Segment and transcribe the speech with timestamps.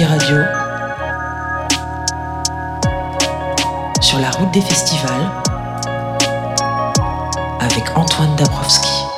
[0.00, 0.38] Radio,
[4.00, 5.30] sur la route des festivals,
[7.60, 9.11] avec Antoine Dabrowski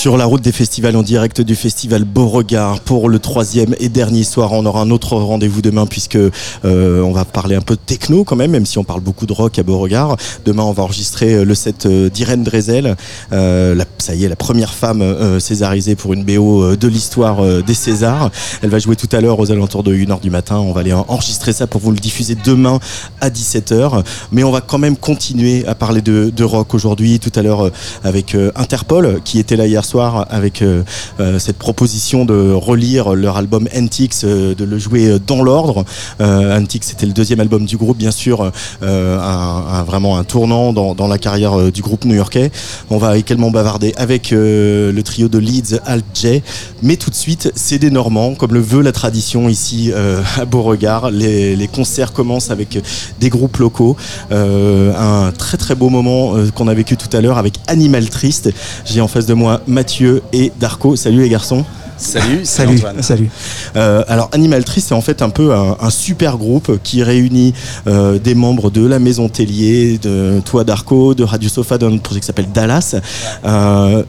[0.00, 4.24] sur la route des festivals en direct du festival Beauregard pour le troisième et dernier
[4.24, 4.52] soir.
[4.52, 8.24] On aura un autre rendez-vous demain puisque euh, on va parler un peu de techno
[8.24, 10.16] quand même, même si on parle beaucoup de rock à Beauregard.
[10.46, 12.96] Demain, on va enregistrer euh, le set euh, d'Irène Drezel.
[13.30, 15.04] ça y est, la première femme
[15.38, 18.30] césarisée pour une BO de l'histoire des Césars.
[18.62, 20.56] Elle va jouer tout à l'heure aux alentours de 1h du matin.
[20.56, 22.80] On va aller enregistrer ça pour vous le diffuser demain
[23.20, 24.02] à 17h.
[24.32, 27.18] Mais on va quand même continuer à parler de, de rock aujourd'hui.
[27.18, 27.70] Tout à l'heure
[28.02, 30.82] avec Interpol qui était là hier soir avec euh,
[31.18, 35.84] euh, cette proposition de relire leur album Antiques, euh, de le jouer dans l'ordre.
[36.20, 41.72] Antiques, c'était le deuxième album du groupe, bien sûr, vraiment un tournant dans, la carrière
[41.72, 42.50] du groupe new-yorkais.
[42.90, 46.42] On va également bavarder avec le trio de Leeds, Alt J.
[46.82, 49.92] Mais tout de suite, c'est des Normands, comme le veut la tradition ici
[50.38, 51.10] à Beauregard.
[51.10, 52.78] Les, les concerts commencent avec
[53.18, 53.96] des groupes locaux.
[54.30, 58.50] un très très beau moment qu'on a vécu tout à l'heure avec Animal Triste.
[58.84, 60.94] J'ai en face de moi Mathieu et Darko.
[60.94, 61.64] Salut les garçons.
[62.00, 63.02] Salut, salut, Antoine.
[63.02, 63.30] salut.
[63.76, 67.52] Euh, alors Animal Tree, c'est en fait un peu un, super groupe qui réunit
[67.86, 72.20] euh, des membres de la Maison Tellier, de toi Darko, de Radio Sofa, d'un projet
[72.20, 72.96] qui s'appelle Dallas.
[73.44, 74.02] Euh,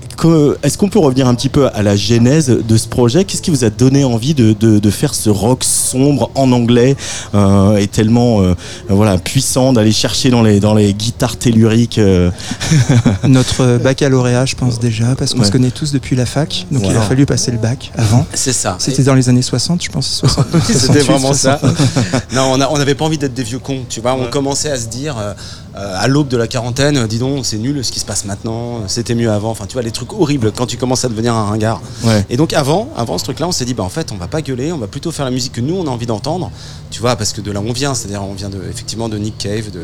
[0.64, 3.26] est-ce qu'on peut revenir un petit peu à la genèse de ce projet?
[3.26, 6.96] Qu'est-ce qui vous a donné envie de, faire ce rock sombre en anglais
[7.34, 8.42] et tellement
[8.90, 12.00] voilà puissant d'aller chercher dans les dans les guitares telluriques
[13.28, 16.96] Notre baccalauréat, je pense déjà, parce qu'on se connaît tous depuis la fac, donc il
[16.96, 18.26] a fallu passer le bac avant.
[18.34, 18.76] C'est ça.
[18.80, 20.24] C'était dans les années 60, je pense.
[20.64, 21.60] C'était vraiment ça.
[22.34, 24.14] non, on n'avait pas envie d'être des vieux cons, tu vois.
[24.14, 25.16] On commençait à se dire,
[25.82, 28.26] euh, euh, à l'aube de la quarantaine, dis donc, c'est nul ce qui se passe
[28.26, 29.52] maintenant, c'était mieux avant.
[29.52, 31.82] Enfin, tu vois, les trucs horribles quand tu commences à devenir un ringard.
[32.30, 34.42] Et donc, avant, avant ce truc-là, on s'est dit, bah, en fait, on va pas
[34.42, 36.52] gueuler, on va plutôt faire la musique que nous, on a envie d'entendre,
[36.90, 39.38] tu vois, parce que de là on vient, c'est-à-dire, on vient de, effectivement de Nick
[39.38, 39.82] Cave, de,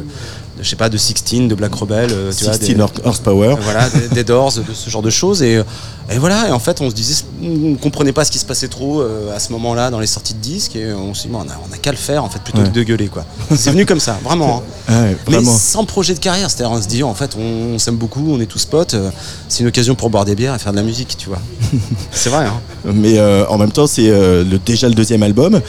[0.59, 3.55] je sais pas, de Sixteen, de Black Rebel, euh, tu vois, des, Horsepower.
[3.61, 5.41] Voilà, des, Doors, de ce genre de choses.
[5.41, 5.61] Et,
[6.09, 8.67] et voilà, et en fait, on se disait, on comprenait pas ce qui se passait
[8.67, 11.41] trop euh, à ce moment-là dans les sorties de disques, et on s'est dit, on
[11.41, 13.25] a, on a qu'à le faire, en fait, plutôt que de gueuler, quoi.
[13.55, 14.63] C'est venu comme ça, vraiment.
[14.89, 15.13] Hein.
[15.29, 18.39] Mais sans projet de carrière, c'est-à-dire on se dit, en fait, on, s'aime beaucoup, on
[18.39, 19.09] est tous potes, euh,
[19.49, 21.39] c'est une occasion pour boire des bières et faire de la musique, tu vois.
[22.11, 22.59] c'est vrai, hein.
[22.85, 25.59] Mais en même temps, c'est le, déjà le deuxième album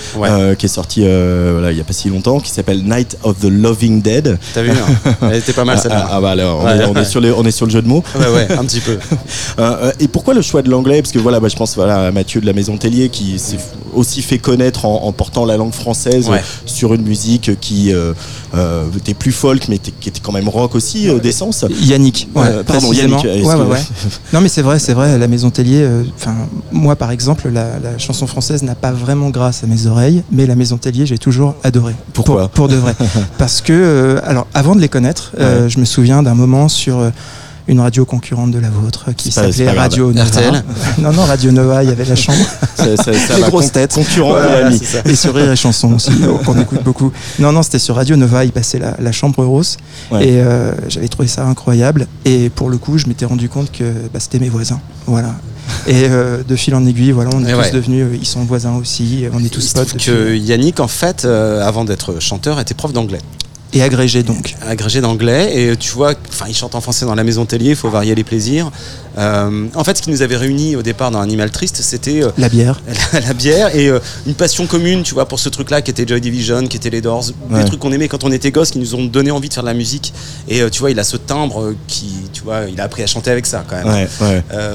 [0.58, 4.02] qui est sorti il n'y a pas si longtemps, qui s'appelle Night of the Loving
[4.02, 4.38] Dead.
[4.54, 6.06] T'as vu hein Elle était pas mal celle-là.
[6.08, 8.02] Ah, ah, bah alors, on, est, sur on est sur le jeu de mots.
[8.18, 8.98] Ouais, ouais, un petit peu.
[9.58, 11.02] Euh, euh, et pourquoi le choix de l'anglais?
[11.02, 13.58] Parce que voilà, bah, je pense voilà, à Mathieu de la Maison Tellier qui s'est
[13.92, 16.30] aussi fait connaître en, portant la langue française
[16.64, 18.12] sur une musique qui euh,
[18.96, 21.64] était plus folk, mais qui était quand même rock aussi, d'essence.
[21.82, 22.28] Yannick.
[22.34, 23.26] pardon, Yannick.
[24.32, 25.18] non, mais c'est vrai, c'est vrai.
[25.18, 25.86] La Maison Tellier,
[26.16, 26.34] enfin,
[26.72, 30.46] moi par exemple, la, la chanson française n'a pas vraiment grâce à mes oreilles, mais
[30.46, 31.94] la Maison Tellier, j'ai toujours adoré.
[32.12, 32.94] Pourquoi pour, de vrai.
[33.38, 36.98] Parce que, euh, alors, avant de les connaître, euh, je me souviens d'un moment sur
[36.98, 37.10] euh,
[37.68, 40.24] une radio concurrente de la vôtre qui s'appelait Radio Nova.
[40.24, 40.64] RTL
[40.98, 42.44] non, non, Radio Nova, il y avait la chambre.
[42.84, 43.94] les grosses têtes.
[43.94, 44.36] Concurrent
[45.04, 46.10] Et sur Rire et Chanson aussi,
[46.44, 47.12] qu'on écoute beaucoup.
[47.38, 49.76] Non, non, c'était sur Radio Nova, il passait la, chambre rose.
[50.20, 50.40] Et
[50.88, 52.06] j'avais trouvé ça incroyable.
[52.24, 54.80] Et pour le coup, je m'étais rendu compte que bah, c'était mes voisins.
[55.06, 55.34] Voilà.
[55.86, 58.74] Et euh, de fil en aiguille, voilà, on est tous devenus, euh, ils sont voisins
[58.76, 59.96] aussi, on est tous potes.
[59.96, 63.20] Que Yannick, en fait, euh, avant d'être chanteur, était prof d'anglais.
[63.72, 64.54] Et agrégé donc.
[64.66, 65.52] Agrégé d'anglais.
[65.54, 68.14] Et tu vois, enfin, il chante en français dans la maison Tellier, il faut varier
[68.14, 68.70] les plaisirs.
[69.18, 72.30] Euh, en fait, ce qui nous avait réunis au départ dans Animal Triste, c'était euh,
[72.38, 72.80] la bière,
[73.12, 76.20] la, bière et euh, une passion commune, tu vois, pour ce truc-là qui était Joy
[76.20, 78.94] Division, qui était les Doors, des trucs qu'on aimait quand on était gosse, qui nous
[78.94, 80.12] ont donné envie de faire de la musique.
[80.48, 83.30] Et tu vois, il a ce timbre qui, tu vois, il a appris à chanter
[83.30, 84.08] avec ça quand même.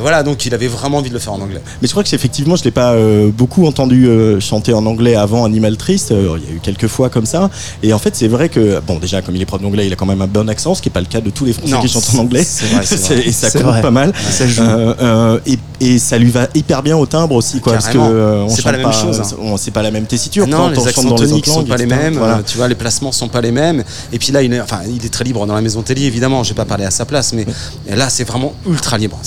[0.01, 1.61] voilà, donc il avait vraiment envie de le faire en anglais.
[1.81, 2.95] Mais je crois que effectivement, je l'ai pas
[3.29, 4.09] beaucoup entendu
[4.39, 6.11] chanter en anglais avant Animal Triste.
[6.11, 7.49] il y a eu quelques fois comme ça.
[7.81, 9.95] Et en fait, c'est vrai que, bon, déjà, comme il est prof d'anglais, il a
[9.95, 11.75] quand même un bon accent, ce qui n'est pas le cas de tous les Français
[11.81, 12.41] qui chantent en anglais.
[13.25, 14.13] et ça compte pas mal.
[14.41, 15.39] Euh, euh,
[15.79, 17.73] et, ça lui va hyper bien au timbre aussi, quoi.
[17.73, 19.19] Parce que euh, c'est pas la même chose.
[19.19, 19.55] Hein.
[19.57, 20.47] C'est pas la même tessiture.
[20.47, 22.19] Non, les accents toniques sont pas les mêmes.
[22.45, 23.83] Tu vois, les placements sont pas les mêmes.
[24.11, 26.43] Et puis là, il est, enfin, il est très libre dans la maison télé, évidemment.
[26.43, 27.45] Je vais pas parler à sa place, mais
[27.89, 29.19] là, c'est vraiment ultra libre.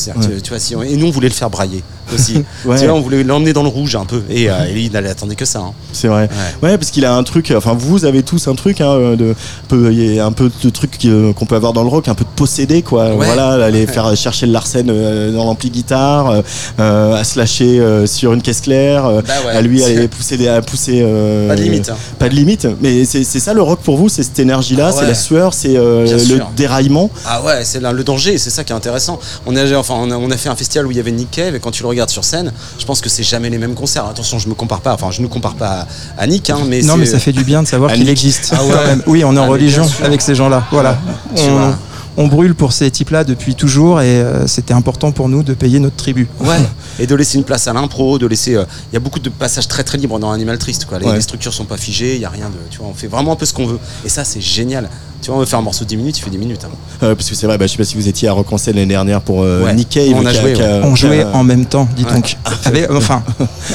[0.43, 1.83] Tu, vois, si et nous, on voulait le faire brailler
[2.15, 2.45] aussi.
[2.63, 4.23] tu vois, on voulait l'emmener dans le rouge un peu.
[4.31, 5.61] Et, il n'allait attendre que ça.
[5.61, 5.73] Hein.
[5.93, 6.29] C'est vrai.
[6.63, 6.79] Ouais.
[6.79, 7.53] parce qu'il a un truc.
[7.57, 9.35] Enfin, vous avez tous un truc, hein, de,
[9.69, 10.99] peu, il y a un peu de truc
[11.37, 13.11] qu'on peut avoir dans le rock, un peu de posséder, quoi.
[13.11, 16.43] Voilà, aller faire chercher le Larsen dans l'ampli guitare, euh,
[16.81, 20.63] euh, à se lâcher euh, sur une caisse claire, bah à lui aller pousser, à
[20.63, 21.01] pousser.
[21.49, 21.91] pas de limite.
[21.91, 21.97] Hein.
[22.19, 22.67] Pas de limite.
[22.81, 25.75] Mais c'est ça le rock pour vous, c'est cette énergie-là, ah c'est la sueur, c'est
[25.75, 27.11] le déraillement?
[27.25, 29.19] Ah ouais, c'est le danger, c'est ça qui est intéressant.
[29.47, 31.61] On a, enfin, on a, fait un festival où il y avait Nick Cave et
[31.61, 34.07] quand tu le sur scène, je pense que c'est jamais les mêmes concerts.
[34.07, 35.87] Attention, je me compare pas, enfin, je ne compare pas
[36.19, 38.53] à, Nick, hein, mais Non, mais ça fait du bien de savoir qu'il existe.
[38.57, 38.71] Ah ouais.
[38.75, 39.03] quand même.
[39.07, 40.65] Oui, on est en Ah, religion avec ces gens-là.
[40.71, 40.99] Voilà.
[41.35, 41.79] Tu On, vois.
[42.19, 45.79] on brûle pour ces types-là depuis toujours et euh, c'était important pour nous de payer
[45.81, 46.29] notre tribut.
[46.41, 46.57] Ouais.
[46.99, 48.55] Et de laisser une place à l'impro, de laisser.
[48.55, 50.87] euh, Il y a beaucoup de passages très très libres dans Animal Triste.
[50.87, 50.99] Quoi.
[50.99, 51.15] Les, Ouais.
[51.17, 52.55] les structures sont pas figées, il y a rien de.
[52.71, 53.79] Tu vois, on fait vraiment un peu ce qu'on veut.
[54.05, 54.89] Et ça, c'est génial.
[55.23, 56.65] Tu vois, on veut faire un morceau de 10 minutes, il fait 10 minutes.
[56.65, 56.69] hein.
[57.03, 58.87] Euh, parce que c'est vrai, bah, je sais pas si vous étiez à scène l'année
[58.87, 59.75] dernière pour euh, Ouais.
[60.15, 60.81] On a joué, ouais.
[60.85, 62.13] On jouait en même temps, dis Ouais.
[62.15, 62.37] donc.
[62.65, 63.23] Avec- enfin,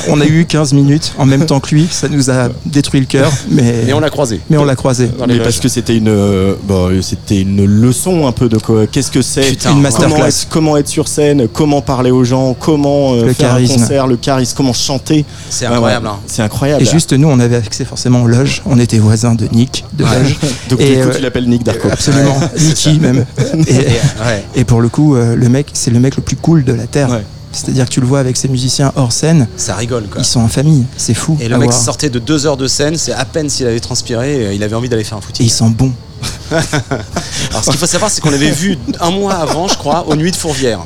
[0.08, 3.06] on a eu 15 minutes en même temps que lui, ça nous a détruit le
[3.06, 4.40] cœur, mais, Et on l'a croisé.
[4.50, 5.10] mais on l'a croisé.
[5.28, 8.88] Mais parce que c'était une, euh, bon, c'était une leçon un peu de quoi.
[8.88, 13.14] Qu'est-ce que c'est Une comment être, comment être sur scène, comment parler aux gens, comment
[13.14, 13.74] euh, Le faire charisme.
[13.74, 15.26] un concert, le charisme, comment chanter.
[15.50, 16.06] C'est incroyable.
[16.08, 16.12] ouais.
[16.14, 16.20] hein.
[16.28, 16.82] C'est incroyable.
[16.82, 18.62] Et juste nous, on avait accès forcément aux loges.
[18.66, 20.20] On était voisins de Nick, de Ouais.
[20.24, 20.38] loge.
[20.70, 21.90] Donc Et, du coup, euh, Nick Darko.
[21.92, 23.26] Absolument, Nicky même.
[23.68, 24.46] Et, Et, ouais.
[24.56, 26.88] et pour le coup, euh, le mec, c'est le mec le plus cool de la
[26.88, 27.10] terre.
[27.10, 27.24] Ouais.
[27.54, 30.22] C'est-à-dire que tu le vois avec ses musiciens hors scène, Ça rigole quoi.
[30.22, 31.38] ils sont en famille, c'est fou.
[31.42, 31.82] Et le mec voir.
[31.82, 34.76] sortait de deux heures de scène, c'est à peine s'il avait transpiré, euh, il avait
[34.76, 35.46] envie d'aller faire un Et footing.
[35.46, 35.92] ils sont bons.
[36.52, 40.16] Alors ce qu'il faut savoir, c'est qu'on l'avait vu un mois avant, je crois, aux
[40.16, 40.80] Nuits de Fourvière.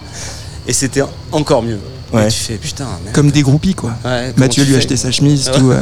[0.68, 1.80] Et c'était encore mieux.
[2.16, 2.28] Ouais.
[2.28, 3.14] Et tu fais putain, merde.
[3.14, 3.94] Comme des groupies, quoi.
[4.06, 5.72] Ouais, Mathieu lui a acheté sa chemise, tout.
[5.72, 5.82] euh.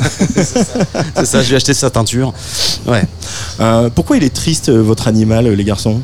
[1.15, 2.33] C'est ça, je lui ai acheté sa teinture.
[2.87, 3.03] Ouais.
[3.59, 6.01] Euh, pourquoi il est triste, euh, votre animal, les garçons?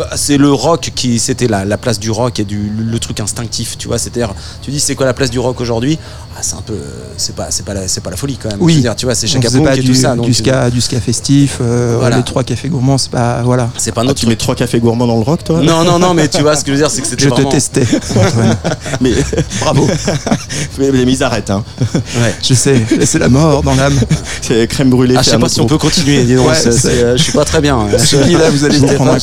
[0.00, 3.20] Bah, c'est le rock qui c'était la, la place du rock et du le truc
[3.20, 4.32] instinctif tu vois c'est-à-dire
[4.62, 5.98] tu dis c'est quoi la place du rock aujourd'hui?
[6.34, 6.78] Ah, c'est un peu euh,
[7.18, 8.76] c'est pas c'est pas la, c'est pas la folie quand même Oui.
[8.80, 10.98] Dire, tu vois c'est chaque pas et du, tout ça donc du ska, du ska
[11.02, 12.16] festif, euh, Voilà.
[12.16, 13.42] les trois cafés gourmands, c'est pas.
[13.42, 13.68] Voilà.
[13.76, 15.60] c'est pas Ah, notre Tu mets trois cafés gourmands dans le rock, toi?
[15.60, 17.28] Non non non mais tu vois ce que je veux dire c'est que c'était Je
[17.30, 17.82] te testais,
[18.16, 18.56] Antoine.
[19.02, 19.10] Mais
[19.60, 19.86] Bravo.
[20.78, 21.62] mais, mais ils arrêtent, hein.
[21.94, 22.34] ouais.
[22.42, 23.98] Je sais, c'est la mort dans l'âme.
[24.40, 25.16] C'est crème brûlée.
[25.18, 27.32] Ah, je sais un pas si on peut continuer dis donc Ouais, euh, je suis
[27.32, 29.18] pas très bien Je suis dit, là, vous allez pas- un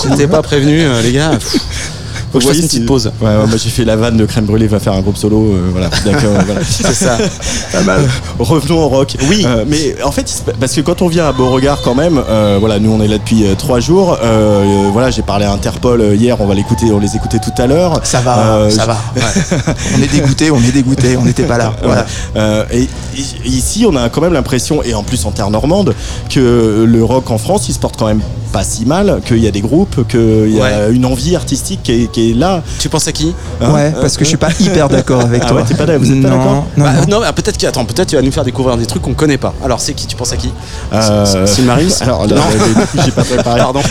[0.67, 1.31] euh, les gars.
[2.41, 4.17] faut que je fasse voyez une petite pause Ouais, ouais, moi j'ai fait la vanne
[4.17, 5.53] de crème brûlée, va faire un groupe solo.
[5.53, 5.89] euh, voilà.
[6.05, 6.61] D'accord, voilà.
[6.67, 7.17] c'est ça
[7.71, 8.01] Pas mal.
[8.39, 9.15] Revenons au rock.
[9.29, 9.43] Oui.
[9.45, 12.79] Euh, mais en fait, parce que quand on vient à Beauregard quand même, euh, voilà,
[12.79, 14.17] nous on est là depuis euh, trois jours.
[14.21, 17.39] euh, euh, voilà, j'ai parlé à Interpol euh, hier, on va l'écouter, on les écoutait
[17.39, 17.99] tout à l'heure.
[18.03, 18.97] Ça va, Euh, ça va.
[19.97, 21.73] on est dégoûté, on est dégoûté, on n'était pas là.
[21.83, 22.05] Voilà.
[22.35, 25.95] Euh, et, et ici, on a quand même l'impression, et en plus en terre normande,
[26.29, 29.47] que le rock en France, il se porte quand même pas si mal, qu'il y
[29.47, 30.91] a des groupes, qu'il y a Ouais.
[30.93, 32.61] une envie artistique qui est, qui est là.
[32.79, 35.47] tu penses à qui Hein ouais, parce que je suis pas hyper d'accord avec Ah
[35.47, 35.57] toi.
[35.57, 37.19] ouais, t'es pas d'accord- vous êtes pas Non, d'accord non, Bah, non.
[37.19, 39.37] non, mais peut-être qu'il attends, peut-être tu vas nous faire découvrir des trucs qu'on connaît
[39.37, 39.53] pas.
[39.63, 40.51] Alors c'est qui Tu penses à qui
[40.93, 42.41] Euh, C'est Marius Alors là, Non.
[42.41, 43.59] euh, j'ai pas préparé.
[43.67, 43.81] Pardon.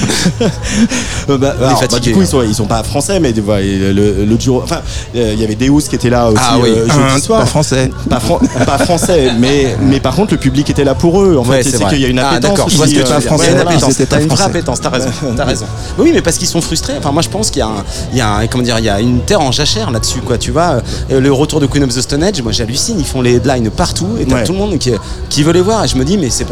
[1.28, 2.24] Euh, bah, alors, bah, fatigué, du coup, hein.
[2.24, 4.60] ils sont, ils sont pas français, mais le, le duo.
[4.62, 4.80] Enfin,
[5.14, 6.70] euh, il y avait Deus qui était là aussi Ah oui.
[6.74, 7.40] euh, Un- jeudi soir.
[7.40, 7.90] pas français.
[8.08, 11.36] Pas, fran- pas français, mais, mais par contre, le public était là pour eux.
[11.36, 12.50] En Ouais, fait, c'est qu'il y a une Ah, appétence.
[12.50, 13.22] d'accord, je vois ce que tu euh, dire.
[13.22, 15.66] français, t'as une vraie appétence, t'as raison, t'as raison.
[15.98, 16.94] Oui, mais parce qu'ils sont frustrés.
[16.98, 17.84] Enfin, moi, je pense qu'il y a, un,
[18.16, 20.38] il y a un- comment dire, il y a une terre en jachère là-dessus, quoi.
[20.38, 20.80] Tu vois,
[21.12, 22.96] Euh, le retour de Queen of the Stone Age, moi, j'hallucine.
[22.98, 24.44] Ils font les headlines partout et t'as Ouais.
[24.44, 24.90] tout le monde qui,
[25.28, 25.84] qui veut les voir.
[25.84, 26.46] Et je me dis, mais c'est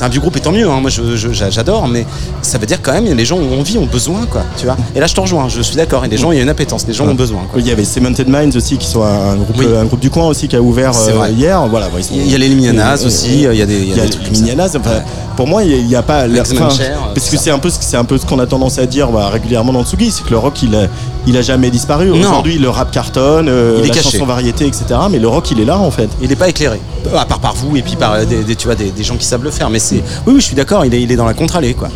[0.00, 0.68] un vieux groupe et tant mieux.
[0.68, 0.80] hein.
[0.80, 2.06] Moi, j'adore, mais
[2.42, 4.42] ça veut dire quand même, les gens ont envie, ont besoin, quoi.
[4.56, 4.76] Tu vois.
[4.96, 5.48] Et là, je te rejoins.
[5.48, 6.04] Je suis d'accord.
[6.04, 6.86] Et les gens, il y a une appétence.
[6.88, 7.42] Les gens ont besoin.
[7.50, 7.60] Quoi.
[7.60, 9.66] Il y avait Cemented Minds aussi, qui sont un groupe, Oui.
[9.78, 11.66] un groupe du coin aussi, qui a ouvert euh, hier.
[11.68, 13.42] Voilà, bon, ils sont- Il y a les Limianas aussi.
[13.44, 15.02] Il y a des, il y a Il y a des trucs les enfin, Ouais.
[15.36, 16.26] Pour moi, il n'y a, pas.
[16.26, 18.24] la- X-Men enfin, Cher, euh, parce que c'est un peu, ce- c'est un peu ce
[18.26, 20.86] qu'on a tendance à dire bah, régulièrement dans Tsugi, c'est que le rock, il a,
[21.26, 22.10] il a jamais disparu.
[22.10, 24.10] Aujourd'hui, le rap cartonne, euh, Il est la caché.
[24.12, 24.84] chanson variété, etc.
[25.10, 26.08] Mais le rock, il est là en fait.
[26.22, 26.80] Il n'est pas éclairé,
[27.16, 29.16] à part par vous et puis par euh, des, des- tu vois, des, des gens
[29.16, 29.70] qui savent le faire.
[29.70, 30.84] Mais c'est, oui, oui, je suis d'accord.
[30.84, 31.88] Il est, il est dans la contre-allée, quoi.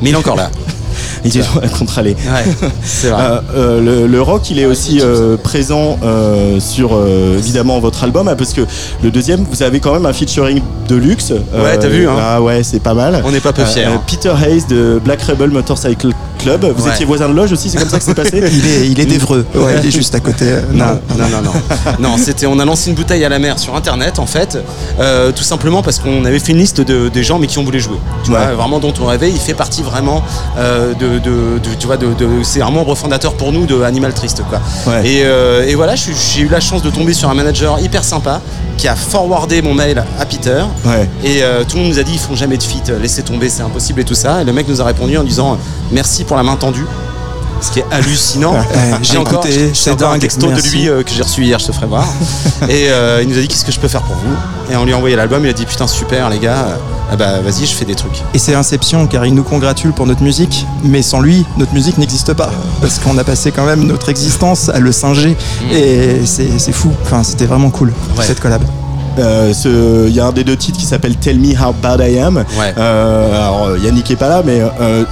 [0.00, 0.50] Mais il est encore là.
[1.24, 2.14] Il est dans la contre-allée.
[2.26, 3.22] Ouais, c'est vrai.
[3.26, 5.98] Euh, euh, le, le rock, il est aussi euh, présent
[6.60, 6.96] sur
[7.36, 8.60] évidemment votre album, hein, parce que
[9.02, 11.30] le deuxième, vous avez quand même un featuring de luxe.
[11.54, 12.14] Ouais, t'as vu, hein.
[12.20, 13.22] Ah ouais, c'est pas mal.
[13.24, 13.84] On n'est pas peu fiers.
[13.84, 14.00] hein.
[14.06, 16.64] Peter Hayes de Black Rebel Motorcycle Club.
[16.76, 16.92] Vous Ouais.
[16.92, 19.06] étiez voisin de loge aussi, c'est comme ça que c'est passé Il est, il est
[19.06, 19.44] d'Evreux.
[19.54, 20.44] Ouais, il est juste à côté.
[20.72, 21.52] Non, non, non, non.
[21.98, 24.58] non, c'était, on a lancé une bouteille à la mer sur internet en fait,
[25.34, 27.80] tout simplement parce qu'on avait fait une liste de, des gens mais qui on voulait
[27.80, 27.96] jouer.
[28.24, 28.36] Tu Ouais.
[28.38, 29.30] vois, vraiment dont on rêvait.
[29.30, 30.22] Il fait partie vraiment
[30.58, 33.82] euh, de, de- de- tu vois, de, de- c'est un membre fondateur pour nous de
[33.82, 34.60] Animal Triste quoi.
[34.86, 35.06] Ouais.
[35.08, 38.40] Et, euh, et voilà, j'ai eu la chance de tomber sur un manager hyper sympa
[38.76, 40.62] qui a forwardé mon mail à Peter.
[40.84, 41.08] Ouais.
[41.24, 43.48] Et euh, tout le monde nous a dit ils font jamais de feat, laissez tomber,
[43.48, 44.42] c'est impossible et tout ça.
[44.42, 45.58] Et le mec nous a répondu en disant
[45.92, 46.84] merci pour la main tendue.
[47.60, 48.54] Ce qui est hallucinant.
[49.02, 51.58] j'ai encore, écouté, j'ai c'est encore un texto de lui euh, que j'ai reçu hier,
[51.58, 52.06] je te ferai voir.
[52.68, 54.34] et euh, il nous a dit qu'est-ce que je peux faire pour vous?
[54.72, 56.76] Et on lui a envoyé l'album, il a dit putain super les gars, euh,
[57.10, 58.22] ah bah vas-y je fais des trucs.
[58.34, 61.98] Et c'est Inception car il nous congratule pour notre musique, mais sans lui, notre musique
[61.98, 62.50] n'existe pas.
[62.80, 65.36] Parce qu'on a passé quand même notre existence à le singer.
[65.72, 66.90] Et c'est c'est fou.
[67.02, 68.24] Enfin, c'était vraiment cool Ouais.
[68.24, 68.62] cette collab.
[69.18, 72.44] Il y a un des deux titres qui s'appelle Tell Me How Bad I Am.
[72.76, 74.60] alors Yannick est pas là, mais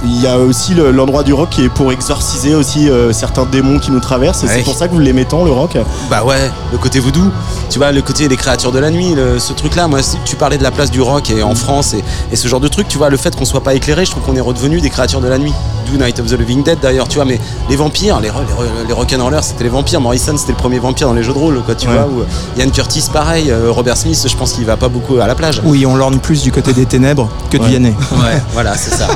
[0.05, 3.91] il y a aussi l'endroit du rock qui est pour exorciser aussi certains démons qui
[3.91, 4.43] nous traversent.
[4.43, 5.77] Et c'est pour ça que vous l'aimez tant le rock.
[6.09, 7.31] Bah ouais, le côté voodoo.
[7.69, 9.87] Tu vois, le côté des créatures de la nuit, ce truc-là.
[9.87, 12.59] Moi, tu parlais de la place du rock et en France et, et ce genre
[12.59, 12.87] de truc.
[12.87, 15.21] Tu vois, le fait qu'on soit pas éclairé, je trouve qu'on est redevenu des créatures
[15.21, 15.53] de la nuit.
[15.91, 18.93] Do Night of the Living Dead d'ailleurs, tu vois, mais les vampires, les, les, les
[18.93, 20.01] rock'n'rollers, c'était les vampires.
[20.01, 22.07] Morrison, c'était le premier vampire dans les jeux de rôle, quoi, tu vois.
[22.07, 22.23] Ou
[22.59, 23.51] Ian Curtis, pareil.
[23.51, 25.61] Euh, Robert Smith, je pense qu'il va pas beaucoup à la plage.
[25.63, 27.93] Oui, on l'orne plus du côté des ténèbres que de Vianney.
[28.11, 29.07] Ouais, voilà, c'est ça.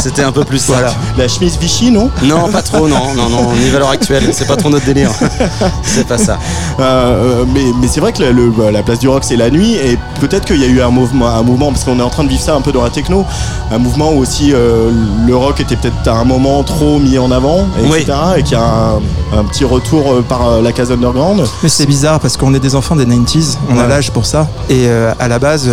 [0.00, 0.74] C'était un peu plus ça.
[0.74, 0.94] Voilà.
[1.16, 3.52] La chemise Vichy, non Non, pas trop, non, non, non.
[3.54, 5.10] Ni valeur actuelle, c'est pas trop notre délire.
[5.82, 6.38] c'est pas ça.
[6.78, 9.74] Euh, euh, mais, mais c'est vrai que bah, la place du rock, c'est la nuit,
[9.74, 12.24] et peut-être qu'il y a eu un mouvement, un mouvement, parce qu'on est en train
[12.24, 13.24] de vivre ça un peu dans la techno,
[13.72, 17.66] un mouvement où aussi le rock était peut-être à un moment trop mis en avant,
[17.80, 18.12] etc.
[18.36, 18.98] Et qu'il y a
[19.32, 21.44] un, petit retour euh, par euh, la case underground.
[21.62, 24.26] Mais c'est bizarre parce qu'on est des enfants des 90s, on a l'âge pour
[24.68, 25.70] Et euh, à la base,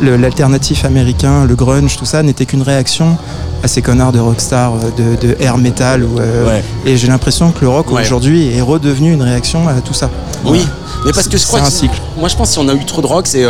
[0.00, 3.16] l'alternatif américain, le grunge, tout ça n'était qu'une réaction
[3.62, 6.06] à ces connards de rockstar, de, air metal.
[6.86, 10.10] Et j'ai l'impression que le rock aujourd'hui est redevenu une réaction à tout ça.
[10.44, 10.64] Oui.
[11.04, 12.00] Mais parce que je crois un cycle.
[12.18, 13.44] Moi, je pense que si on a eu trop de rock, c'est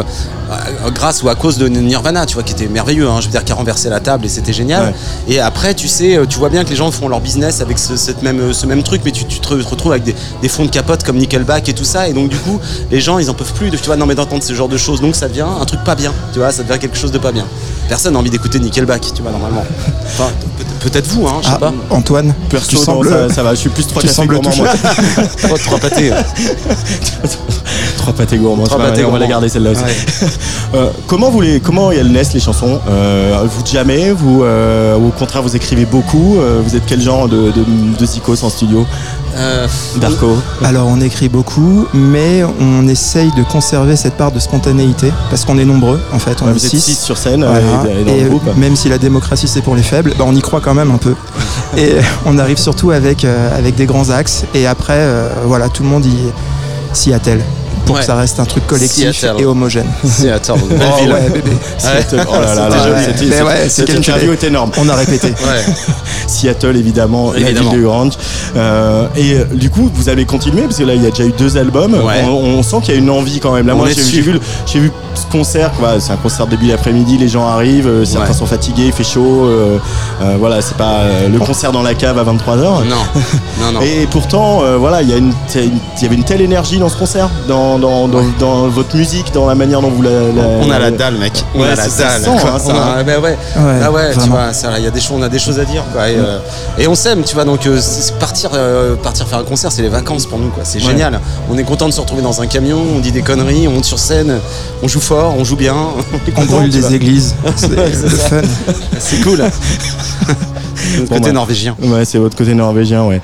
[0.94, 3.08] grâce ou à cause de Nirvana, tu vois, qui était merveilleux.
[3.08, 4.94] Hein, je veux dire, qui a renversé la table et c'était génial.
[5.28, 7.96] Et après, tu sais, tu vois bien que les gens font leur business avec ce,
[7.96, 11.16] cette même, ce même truc, mais tu, te retrouves avec des, fonds de capote comme
[11.16, 12.08] Nickelback et tout ça.
[12.08, 12.60] Et donc, du coup,
[12.90, 14.76] les gens, ils en peuvent plus de, tu vois, non, mais d'entendre ce genre de
[14.76, 15.00] choses.
[15.00, 17.32] Donc, ça devient un truc pas bien, tu vois, ça devient quelque chose de pas
[17.32, 17.46] bien.
[17.88, 19.64] Personne n'a envie d'écouter Nickelback, tu vois, normalement.
[20.08, 20.32] Enfin,
[20.90, 21.73] peut-être vous, hein, je sais ah, pas.
[21.90, 23.33] Antoine, Perso, tu sembles...
[23.33, 24.50] ça, va, je suis plus trois cafés gourmands.
[25.42, 26.12] trois, trois pâtés.
[27.97, 28.64] trois pâtés gourmands.
[28.64, 29.83] Trois pâtés on va la garder celle-là aussi.
[30.75, 35.09] Euh, comment vous les, comment elles naissent les chansons euh, Vous jamais Vous, euh, au
[35.09, 37.64] contraire, vous écrivez beaucoup Vous êtes quel genre de, de,
[37.99, 38.87] de zikos en studio
[39.99, 45.45] Darko Alors on écrit beaucoup, mais on essaye de conserver cette part de spontanéité parce
[45.45, 46.42] qu'on est nombreux en fait.
[46.42, 46.99] On est six.
[46.99, 48.57] sur scène et, dans le groupe.
[48.57, 50.99] Même si la démocratie c'est pour les faibles, bah, on y croit quand même un
[50.99, 51.14] peu.
[51.76, 55.06] et on arrive surtout avec, avec des grands axes et après
[55.44, 56.06] voilà tout le monde
[56.92, 57.42] s'y attelle
[57.88, 59.87] pour que ça reste un truc collectif et homogène.
[60.04, 61.12] Seattle, oh, ville.
[61.12, 61.52] Ouais, bébé.
[61.78, 64.70] Seattle, oh là là, là ouais, cette interview est énorme.
[64.76, 65.32] On a répété.
[66.26, 67.54] Seattle, évidemment, évidemment.
[67.54, 68.12] la ville de Orange.
[68.56, 71.25] Euh, et euh, du coup, vous avez continué parce que là, il y a déjà
[71.25, 71.94] eu deux albums.
[71.94, 73.66] On, on, sent qu'il y a une envie quand même.
[73.66, 75.70] Là, moi, j'ai vu, j'ai vu ce concert.
[75.98, 77.18] c'est un concert début d'après-midi.
[77.18, 79.44] Les gens arrivent, euh, certains sont fatigués, il fait chaud.
[79.44, 79.78] Euh,
[80.22, 82.78] euh, voilà, c'est pas le concert dans la cave à 23 h Non,
[83.60, 83.80] non, non.
[83.80, 88.68] Et pourtant, voilà, il y, y avait une telle énergie dans ce concert, dans dans,
[88.68, 90.10] votre musique, dans la manière dont vous la.
[90.62, 91.44] on a la dalle, mec.
[91.54, 92.22] On a la dalle.
[92.26, 93.37] Hein, bah ouais.
[93.56, 95.84] Ah ouais, tu vois, il y a des choses, on a des choses à dire,
[95.92, 96.08] quoi.
[96.08, 96.38] Et, euh,
[96.88, 97.44] on s'aime, tu vois.
[97.44, 97.80] Donc euh,
[98.18, 100.64] partir, euh, partir faire un concert, c'est les vacances pour nous, quoi.
[100.64, 101.20] C'est génial.
[101.50, 103.84] On est content de se retrouver dans un camion, on dit des conneries, on monte
[103.84, 104.38] sur scène,
[104.82, 105.74] on joue fort, on joue bien.
[106.36, 107.34] On, brûle des églises.
[107.56, 108.42] C'est fun.
[108.98, 109.42] C'est cool.
[111.08, 111.76] Côté bah, norvégien.
[111.82, 113.20] Ouais, c'est votre côté norvégien, ouais.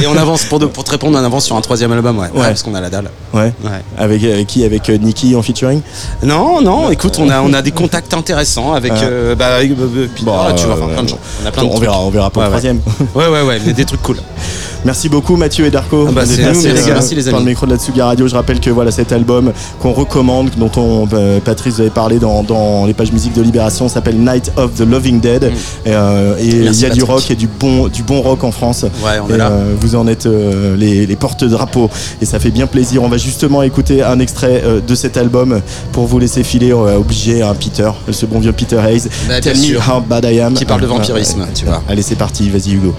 [0.00, 2.28] Et on avance, pour, pour te répondre, on avance sur un troisième album, ouais.
[2.32, 3.10] parce qu'on a la dalle.
[3.32, 3.52] Ouais.
[3.96, 5.80] Avec, qui Avec euh, Nicky en featuring?
[6.22, 8.92] Non, non, écoute, on a, on a des contacts intéressants avec.
[8.92, 11.18] Euh, bah, avec euh, bah, tu vois, plein de gens.
[11.42, 12.80] On a plein de On verra, on verra pour le troisième.
[13.14, 14.16] Ouais, ouais, ouais, mais des trucs cool.
[14.84, 16.06] Merci beaucoup Mathieu et Darko.
[16.08, 17.32] Ah bah, nous, merci, merci les amis.
[17.32, 20.50] Par le micro de la Tsuga Radio, je rappelle que voilà cet album qu'on recommande,
[20.56, 24.18] dont on, euh, Patrice vous avait parlé dans, dans, les pages musiques de Libération, s'appelle
[24.18, 25.44] Night of the Loving Dead.
[25.44, 25.54] Mm.
[25.88, 28.84] Euh, et il y a du rock et du bon, du bon rock en France.
[29.04, 29.50] Ouais, on est là.
[29.50, 33.02] Euh, vous en êtes les, les porte-drapeaux et ça fait bien plaisir.
[33.02, 35.60] On va justement écouter un extrait de cet album
[35.92, 36.72] pour vous laisser filer.
[36.72, 39.08] On va obliger un Peter, ce bon vieux Peter Hayes.
[39.28, 40.54] Bah, Tell me how bad I am.
[40.54, 41.82] Qui parle de vampirisme, tu vois.
[41.88, 42.48] Allez, c'est parti.
[42.48, 42.94] Vas-y Hugo.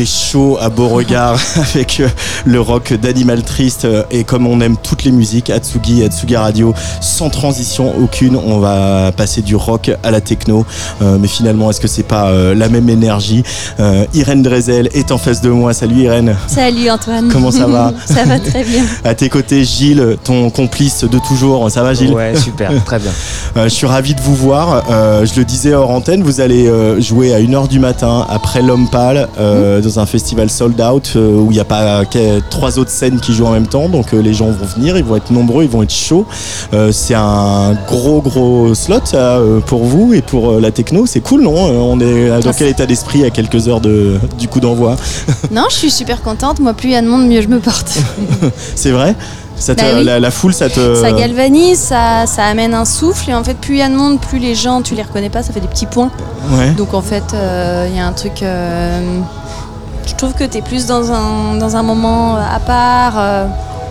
[0.00, 2.08] Fait chaud à Beauregard avec euh,
[2.46, 6.72] le rock d'Animal Triste euh, et comme on aime toutes les musiques, Atsugi, Atsugi Radio,
[7.02, 10.64] sans transition aucune, on va passer du rock à la techno.
[11.02, 13.42] Euh, mais finalement, est-ce que c'est pas la même énergie?
[14.14, 15.72] Irène Drezel est en face de moi.
[15.72, 16.36] Salut Irène.
[16.46, 17.28] Salut Antoine.
[17.30, 17.92] Comment ça va?
[18.06, 18.82] Ça va très bien.
[19.04, 21.70] À tes côtés, Gilles, ton complice de toujours.
[21.70, 22.12] Ça va Gilles?
[22.12, 23.10] Ouais, super, très bien.
[23.56, 24.84] je suis ravi de vous voir.
[24.88, 29.28] je le disais hors antenne, vous allez jouer à 1h du matin après L'Homme Pâle
[29.38, 29.80] mmh.
[29.80, 32.02] dans un festival sold out où il n'y a pas
[32.50, 33.88] trois autres scènes qui jouent en même temps.
[33.88, 36.26] Donc les gens vont venir, ils vont être nombreux, ils vont être chauds.
[36.92, 39.00] c'est un gros gros slot
[39.66, 41.06] pour vous et pour la techno.
[41.06, 41.54] C'est cool, non?
[41.54, 44.96] On est dans quel état d'esprit à quelques heures de, du coup d'envoi?
[45.50, 46.60] Non, je suis super contente.
[46.60, 47.98] Moi, plus il y a de monde, mieux je me porte.
[48.76, 49.14] c'est vrai?
[49.68, 50.94] Bah la, foule, ça te.
[50.94, 53.30] Ça galvanise, ça, ça, amène un souffle.
[53.30, 55.28] Et en fait, plus il y a de monde, plus les gens, tu les reconnais
[55.28, 56.10] pas, ça fait des petits points.
[56.76, 58.42] Donc en fait, il y a un truc
[60.10, 63.14] je trouve que tu es plus dans un, dans un moment à part.
[63.16, 63.46] Euh,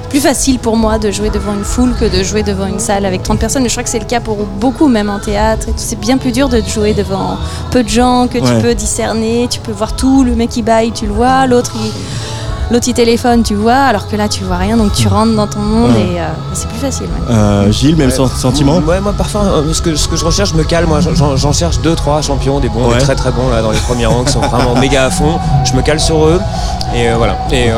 [0.09, 3.05] plus facile pour moi de jouer devant une foule que de jouer devant une salle
[3.05, 3.63] avec 30 personnes.
[3.65, 5.67] Je crois que c'est le cas pour beaucoup, même en théâtre.
[5.75, 7.37] C'est bien plus dur de jouer devant
[7.69, 9.47] peu de gens que tu peux discerner.
[9.51, 10.23] Tu peux voir tout.
[10.23, 11.45] Le mec qui baille, tu le vois.
[11.45, 11.91] L'autre, il
[12.71, 15.47] l'autre il téléphone, tu vois, alors que là tu vois rien, donc tu rentres dans
[15.47, 17.07] ton monde et euh, c'est plus facile.
[17.29, 20.63] Euh, Gilles, même sentiment Ouais, moi parfois, euh, ce que, ce que je recherche me
[20.63, 23.71] calme, moi j'en cherche deux, trois champions, des bons, des très très bons là dans
[23.71, 26.39] les premiers rangs qui sont vraiment méga à fond, je me cale sur eux
[26.95, 27.37] et voilà.
[27.51, 27.69] Et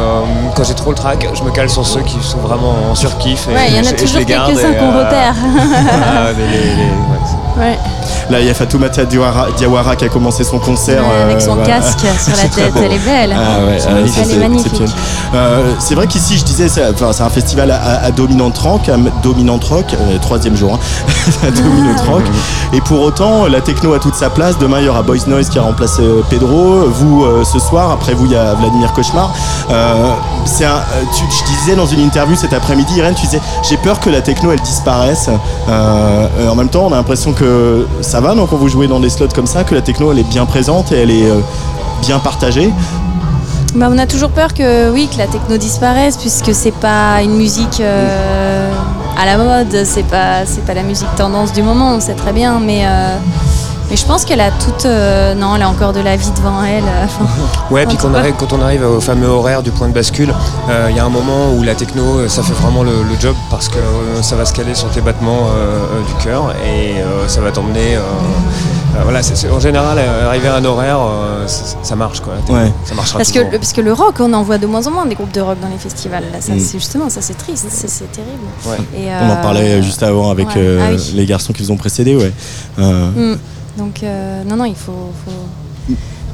[0.55, 3.47] quand j'ai trop le track, je me cale sur ceux qui sont vraiment en surkiff.
[3.47, 5.35] Ouais, il y en a toujours quelques-uns qu'on repère.
[7.57, 7.77] ouais.
[8.29, 11.03] Là, il y a Fatoumata Diawara, qui a commencé son concert.
[11.23, 13.35] avec son casque sur la tête, elle est belle.
[13.35, 13.59] Ah
[14.21, 14.81] elle est magnifique.
[15.33, 18.89] Euh, c'est vrai qu'ici, je disais, c'est un festival à, dominante rock,
[19.23, 22.23] dominante rock, euh, troisième jour, hein, dominante rock.
[22.73, 24.57] Et pour autant, la techno a toute sa place.
[24.57, 26.85] Demain, il y aura Boys Noise qui a remplacé euh, Pedro.
[26.89, 29.33] Vous, ce soir, après vous, il y a Vladimir Cauchemar.
[30.45, 34.09] c'est un, je disais dans une interview cet après-midi, Irène, tu disais, j'ai peur que
[34.09, 35.29] la techno, elle disparaisse.
[35.69, 39.09] en même temps, on a l'impression que ça va, donc quand vous jouez dans des
[39.09, 41.31] slots comme ça, que la techno, elle est bien présente et elle est
[42.01, 42.71] bien partagée.
[43.75, 47.35] Bah, on a toujours peur que oui que la techno disparaisse puisque c'est pas une
[47.37, 48.69] musique euh,
[49.17, 52.33] à la mode, c'est pas c'est pas la musique tendance du moment, on sait très
[52.33, 53.15] bien, mais euh,
[53.91, 56.63] mais je pense qu'elle a toute euh, non, elle a encore de la vie devant
[56.63, 56.83] elle.
[57.69, 60.33] ouais, puis quand on, arrive, quand on arrive au fameux horaire du point de bascule,
[60.89, 63.77] il y a un moment où la techno ça fait vraiment le, job parce que
[64.21, 65.47] ça va se caler sur tes battements
[66.07, 66.95] du cœur et
[67.27, 67.99] ça va t'emmener
[68.95, 72.33] euh, voilà, en général, euh, arriver à un horaire, euh, ça marche quoi.
[72.83, 74.91] Ça marchera parce que, le, parce que le rock, on en voit de moins en
[74.91, 76.23] moins des groupes de rock dans les festivals.
[76.39, 76.59] ça, mm.
[76.59, 78.43] c'est justement, ça c'est triste, c'est terrible.
[79.21, 82.33] on en parlait juste avant avec ah les garçons qui vous ont précédé, ouais.
[82.77, 83.35] Mm.
[83.77, 84.01] Donc
[84.47, 85.11] non, non, il faut,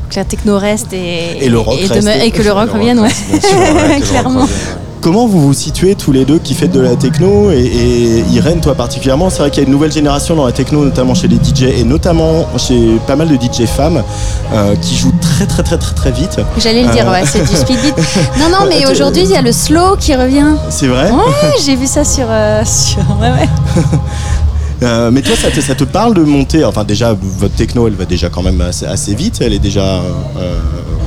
[0.10, 3.12] que la techno reste et, et, le rock et, que le rock revienne, ouais.
[4.02, 4.48] clairement.
[5.02, 8.74] Comment vous vous situez tous les deux qui faites de la techno et, Irène, toi
[8.74, 9.30] particulièrement?
[9.30, 11.64] C'est vrai qu'il y a une nouvelle génération dans la techno, notamment chez les DJ
[11.64, 14.04] et notamment chez pas mal de DJ femmes
[14.54, 16.38] euh, qui jouent très très très très très vite.
[16.58, 17.12] J'allais le dire, euh.
[17.12, 17.96] ouais, c'est du speed beat.
[18.40, 20.56] Non, non, mais aujourd'hui il y a le slow qui revient.
[20.70, 21.12] C'est vrai?
[21.12, 22.26] Ouais, j'ai vu ça sur.
[22.30, 23.00] Euh, sur...
[23.22, 23.48] Ouais, ouais.
[24.84, 27.96] Euh, mais toi, ça te, ça te, parle de monter Enfin, déjà, votre techno, elle
[27.96, 29.40] va déjà quand même assez, vite.
[29.42, 30.60] Elle est déjà euh,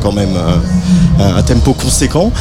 [0.03, 2.33] quand même euh, un tempo conséquent.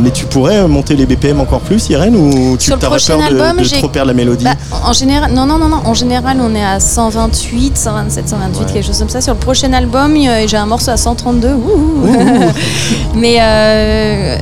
[0.00, 3.78] mais tu pourrais monter les BPM encore plus, Irène Ou tu as peur de, de
[3.78, 4.44] trop perdre la mélodie?
[4.44, 4.54] Bah,
[4.84, 5.80] En général, non, non, non, non.
[5.84, 9.20] En général, on est à 128, 127, 128, quelque chose comme ça.
[9.20, 10.14] Sur le prochain album,
[10.46, 11.48] j'ai un morceau à 132.
[13.16, 14.38] mais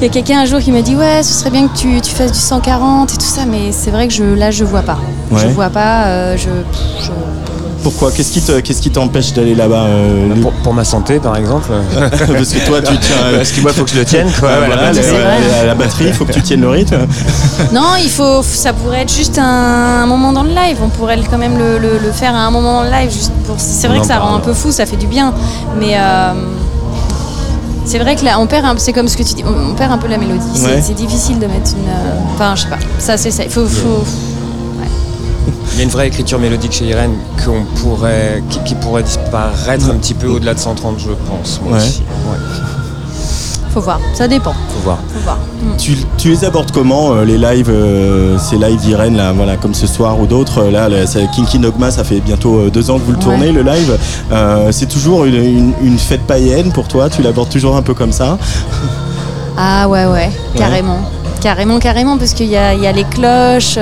[0.00, 2.00] il y a quelqu'un un jour qui m'a dit ouais ce serait bien que tu,
[2.00, 4.82] tu, fasses du 140 et tout ça mais c'est vrai que je, là je vois
[4.82, 4.98] pas.
[5.36, 6.06] Je vois pas.
[6.06, 6.48] Euh, je,
[7.82, 8.12] Pourquoi?
[8.12, 11.70] Qu'est-ce qui qu'est-ce qui t'empêche d'aller là-bas euh, pour, ma santé par exemple.
[11.98, 13.16] Parce que toi tu tiens.
[13.36, 14.50] Parce que moi faut que je le tienne quoi.
[14.68, 17.06] la, batterie, il faut que tu tiennes le rythme.
[17.72, 18.42] non, il faut.
[18.42, 20.78] Ça pourrait être juste un, moment dans le live.
[20.82, 23.10] On pourrait quand même le, le, faire à un moment dans le live.
[23.56, 25.32] C'est vrai que ça rend un peu fou, ça fait du bien,
[25.78, 25.94] mais.
[25.96, 26.32] Euh,
[27.84, 29.98] c'est vrai que là, on perd, c'est comme ce que tu dis, on, perd un
[29.98, 30.60] peu la mélodie.
[30.82, 31.88] C'est difficile de mettre une.
[31.88, 32.78] Euh, enfin, je sais pas.
[32.98, 33.44] Ça, c'est ça.
[33.44, 33.66] Il faut.
[35.72, 39.96] Il y a une vraie écriture mélodique chez Irène qu'on pourrait, qui, pourrait disparaître un
[39.96, 41.60] petit peu au-delà de 130, je pense.
[41.64, 42.02] Moi aussi.
[43.74, 44.52] Faut voir, ça dépend.
[44.52, 44.98] Faut voir.
[45.60, 45.76] Mm.
[46.16, 49.88] Tu, les abordes comment euh, les lives, euh, ces lives d'Irène là, voilà, comme ce
[49.88, 50.88] soir ou d'autres euh, Là,
[51.34, 53.98] Kinky Nogma, ça fait bientôt deux ans que vous le tournez, le live.
[54.70, 57.10] c'est toujours une, fête païenne pour toi.
[57.10, 58.38] Tu l'abordes toujours un peu comme ça?
[59.56, 61.00] Ah ouais, ouais, carrément.
[61.40, 63.76] Carrément, carrément, parce qu'il y, a, les cloches.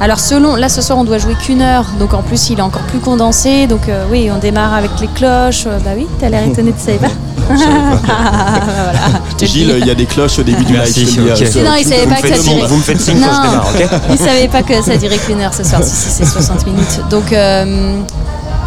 [0.00, 2.62] alors selon, là ce soir on doit jouer qu'une heure, donc en plus il est
[2.62, 5.64] encore plus condensé, donc oui on démarre avec les cloches.
[5.64, 6.92] bah oui, t'as l'air étonné de ça,
[9.42, 11.64] Gilles, il y a des cloches au début du live.
[11.64, 12.66] Non, il savait pas que ça durait.
[12.66, 15.40] Vous me faites signe quand je démarre, ok Il savait pas que ça durait qu'une
[15.40, 17.00] heure ce soir, si, si c'est 60 minutes.
[17.10, 17.96] Donc, euh,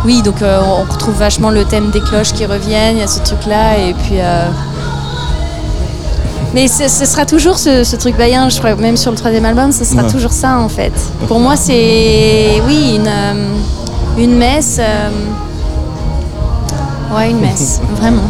[0.06, 3.08] oui, donc euh, on retrouve vachement le thème des cloches qui reviennent, il y a
[3.08, 4.20] ce truc-là, et puis.
[4.20, 4.48] Euh,
[6.54, 9.84] mais ce, sera toujours ce, truc baïen, je crois, même sur le troisième album, ce
[9.84, 10.94] sera toujours ça en fait.
[11.28, 14.80] Pour moi, c'est, oui, une, une messe.
[17.16, 18.24] Ouais, une messe, vraiment.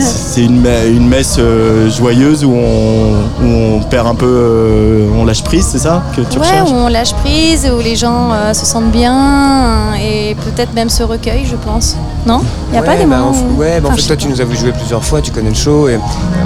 [0.00, 5.42] c'est une, une, messe euh, joyeuse où on, on, perd un peu, euh, on lâche
[5.42, 8.66] prise, c'est ça que tu Ouais, où on lâche prise, où les gens euh, se
[8.66, 11.96] sentent bien et peut-être même se recueillent, je pense.
[12.26, 12.42] Non?
[12.68, 13.58] Il n'y a pas des bah, moments où...
[13.58, 15.54] Ouais, bah, en fait, toi, tu nous as vu jouer plusieurs fois, tu connais le
[15.54, 15.98] show et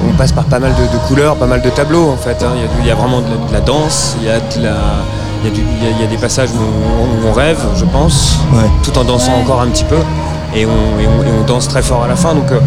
[0.08, 2.44] on passe par pas mal de, couleurs, pas mal de tableaux en fait.
[2.44, 2.52] Hein.
[2.80, 4.76] Il, y a, vraiment de la, danse, il y a de la.
[5.42, 8.36] Il y, a des passages où on, rêve, je pense,
[8.82, 9.96] tout en dansant encore un petit peu
[10.54, 12.34] et on, danse très fort à la fin.
[12.34, 12.60] Donc, euh,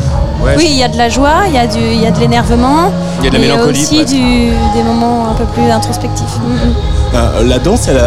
[0.58, 2.92] oui, il y a de la joie, il y, a du, y a de l'énervement.
[3.20, 3.80] Il y a de la mélancolie.
[3.80, 6.38] aussi des moments un peu plus introspectifs.
[6.40, 6.74] Mm, mm.
[7.16, 7.98] Euh, la danse, elle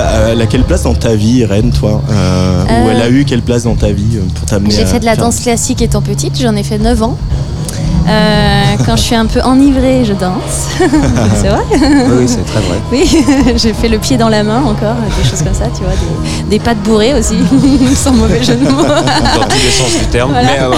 [0.41, 3.63] a, quelle place dans ta vie, Irène, toi euh, Ou elle a eu quelle place
[3.63, 6.65] dans ta vie pour t'amener J'ai fait de la danse classique étant petite, j'en ai
[6.65, 7.17] fait 9 ans.
[8.09, 10.69] Euh, quand je suis un peu enivrée, je danse.
[10.79, 12.79] c'est vrai Oui, c'est très vrai.
[12.93, 13.25] Oui,
[13.57, 15.93] j'ai fait le pied dans la main encore, des choses comme ça, tu vois,
[16.49, 17.37] des, pattes bourrées aussi,
[17.97, 18.83] sans mauvais jeu de mots.
[18.83, 20.33] Dans tous les sens du terme.
[20.33, 20.71] Mais, euh,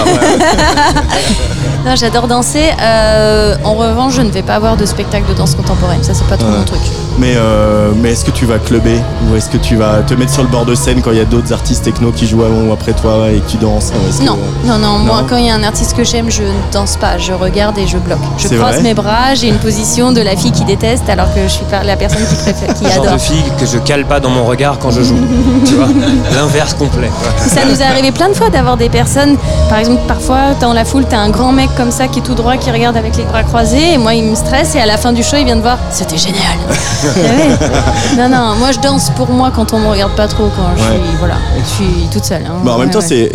[1.85, 2.71] non, j'adore danser.
[2.81, 6.03] Euh, en revanche, je ne vais pas avoir de spectacle de danse contemporaine.
[6.03, 6.81] Ça, c'est pas trop mon truc.
[7.19, 10.31] Mais, euh, mais est-ce que tu vas clubber ou est-ce que tu vas te mettre
[10.31, 12.63] sur le bord de scène quand il y a d'autres artistes techno qui jouent avant
[12.69, 14.37] ou après toi et que tu danses non.
[14.65, 17.17] non, non, moi quand il y a un artiste que j'aime, je ne danse pas,
[17.17, 18.19] je regarde et je bloque.
[18.37, 21.47] Je croise mes bras, j'ai une position de la fille qui déteste alors que je
[21.49, 23.03] suis la personne qui préfère, qui adore.
[23.03, 25.19] Genre de fille que je cale pas dans mon regard quand je joue.
[25.65, 25.87] tu vois,
[26.33, 27.09] l'inverse complet.
[27.47, 29.35] Ça nous est arrivé plein de fois d'avoir des personnes,
[29.67, 32.35] par exemple, parfois dans la foule, t'as un grand mec comme ça qui est tout
[32.35, 34.97] droit, qui regarde avec les bras croisés et moi il me stresse et à la
[34.97, 36.39] fin du show il vient de voir, c'était génial.
[38.17, 40.83] non, non, moi je danse pour moi quand on me regarde pas trop, quand je
[40.83, 42.43] suis, voilà, je suis toute seule.
[42.45, 42.61] Hein.
[42.63, 43.31] Bah, en même temps, c'est,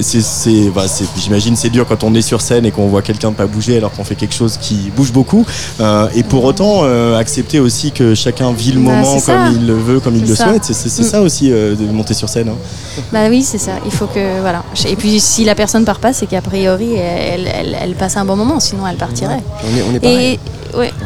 [0.74, 0.84] bah,
[1.16, 3.92] j'imagine c'est dur quand on est sur scène et qu'on voit quelqu'un pas bouger alors
[3.92, 5.44] qu'on fait quelque chose qui bouge beaucoup.
[5.80, 9.66] Euh, et pour autant, euh, accepter aussi que chacun vit le bah, moment comme il
[9.66, 10.64] le veut, comme il le souhaite.
[10.64, 11.04] C'est, mm.
[11.04, 12.48] ça aussi euh, de monter sur scène.
[12.48, 13.02] Hein.
[13.12, 13.72] Bah oui, c'est ça.
[13.84, 14.62] Il faut que voilà.
[14.88, 17.48] Et puis si la personne part pas, c'est qu'a priori elle,
[17.80, 19.42] elle, passe un bon moment, sinon elle partirait.
[19.90, 20.38] On est, pareil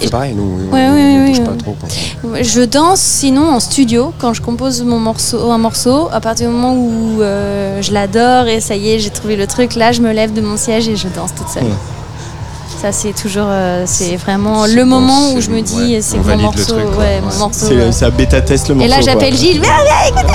[0.01, 1.77] c'est pareil, nous, on, pas trop.
[2.41, 6.09] Je danse sinon en studio quand je compose mon morceau, un morceau.
[6.13, 9.47] À partir du moment où euh, je l'adore et ça y est, j'ai trouvé le
[9.47, 11.65] truc, là je me lève de mon siège et je danse toute seule.
[12.81, 16.77] Ça, c'est toujours, euh, c'est vraiment le moment où je me dis, c'est mon morceau.
[16.77, 18.87] ouais, mon morceau c'est ça bêta test le morceau.
[18.87, 20.33] Et là, j'appelle Gilles, viens, viens, écoutez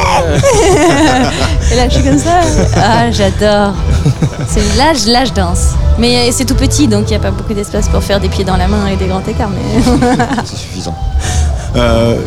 [1.72, 2.42] Et là, je suis comme ça.
[2.76, 3.76] Ah, j'adore.
[4.78, 5.70] Là, là, je danse.
[6.00, 8.44] Mais c'est tout petit, donc il n'y a pas beaucoup d'espace pour faire des pieds
[8.44, 9.50] dans la main et des grands écarts.
[9.50, 9.82] Mais...
[10.46, 10.96] c'est suffisant.
[11.76, 12.18] Euh,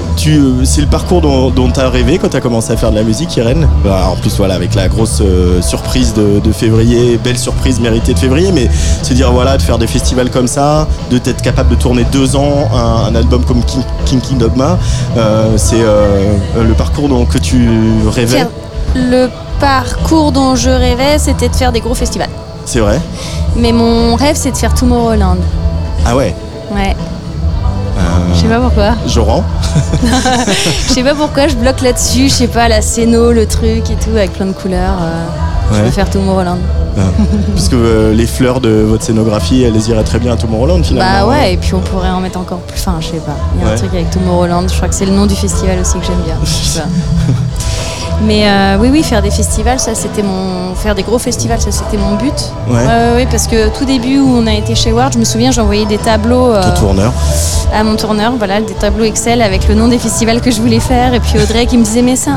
[0.65, 3.05] c'est le parcours dont tu as rêvé quand tu as commencé à faire de la
[3.05, 3.69] musique, Irène?
[3.85, 8.19] Bah, En plus, voilà, avec la grosse euh, surprise de, février, belle surprise méritée de
[8.19, 8.69] février, mais
[9.03, 12.35] se dire, voilà, de faire des festivals comme ça, de t'être capable de tourner deux
[12.35, 13.63] ans un, album comme
[14.05, 14.79] King King, Dogma,
[15.17, 17.69] euh, c'est le parcours dont, que tu
[18.09, 18.47] rêvais?
[18.95, 19.29] Le
[19.61, 22.31] parcours dont je rêvais, c'était de faire des gros festivals.
[22.65, 23.01] C'est vrai
[23.57, 25.39] Mais mon rêve, c'est de faire Tomorrowland.
[26.05, 26.35] Ah ouais
[26.75, 26.97] Ouais.
[28.35, 28.95] Je sais pas pourquoi.
[29.07, 29.43] Joran
[30.89, 32.29] Je sais pas pourquoi, je bloque là-dessus.
[32.29, 34.99] Je sais pas, la scéno, le truc et tout, avec plein de couleurs.
[35.01, 35.25] Euh,
[35.73, 36.59] je veux faire Tomorrowland.
[36.99, 37.01] Ah.
[37.55, 41.27] Puisque euh, les fleurs de votre scénographie, elles iraient très bien à Tomorrowland finalement.
[41.27, 42.79] Bah ouais, et puis on pourrait en mettre encore plus.
[42.79, 43.37] Enfin, je sais pas.
[43.57, 44.69] Il y a un truc avec Tomorrowland.
[44.69, 46.37] Je crois que c'est le nom du festival aussi que j'aime bien.
[48.23, 50.75] Mais euh, oui, oui, faire des festivals, ça c'était mon.
[50.75, 52.53] Faire des gros festivals, ça c'était mon but.
[52.69, 52.83] Ouais.
[53.17, 55.87] oui, parce que tout début où on a été chez Ward, je me souviens, j'envoyais
[55.87, 56.53] des tableaux.
[56.55, 57.13] Ton tourneur
[57.75, 60.81] À mon tourneur, voilà, des tableaux Excel avec le nom des festivals que je voulais
[60.81, 61.15] faire.
[61.15, 62.33] Et puis Audrey qui me disait, mais ça,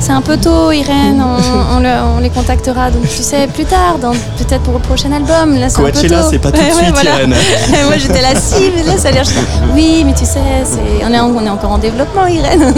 [0.00, 1.22] c'est un peu tôt, Irène,
[2.16, 2.90] on, les contactera.
[2.90, 3.96] Donc tu sais, plus tard,
[4.38, 5.58] peut-être pour le prochain album.
[5.58, 6.14] Là, c'est un peu tôt.
[6.30, 7.34] c'est pas tout de suite, Irène.
[7.86, 9.24] Moi j'étais là, si, mais là ça a l'air.
[9.74, 10.40] Oui, mais tu sais,
[11.04, 12.74] on, est on est encore en développement, Irène.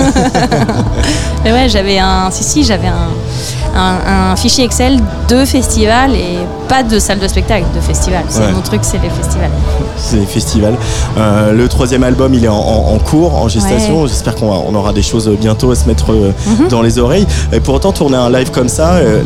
[1.45, 6.99] mais ouais, j'avais un si, si, j'avais un, fichier Excel de festival et pas de
[6.99, 8.25] salle de spectacle, de festival.
[8.29, 9.51] C'est mon truc, c'est les festivals.
[9.97, 10.77] C'est les festivals.
[11.17, 14.07] Euh, le troisième album, il est en, cours, en gestation.
[14.07, 16.69] J'espère qu'on on aura des choses bientôt à se mettre euh, mhm.
[16.69, 17.27] dans les oreilles.
[17.53, 19.23] Et pour autant, tourner un live comme ça, euh,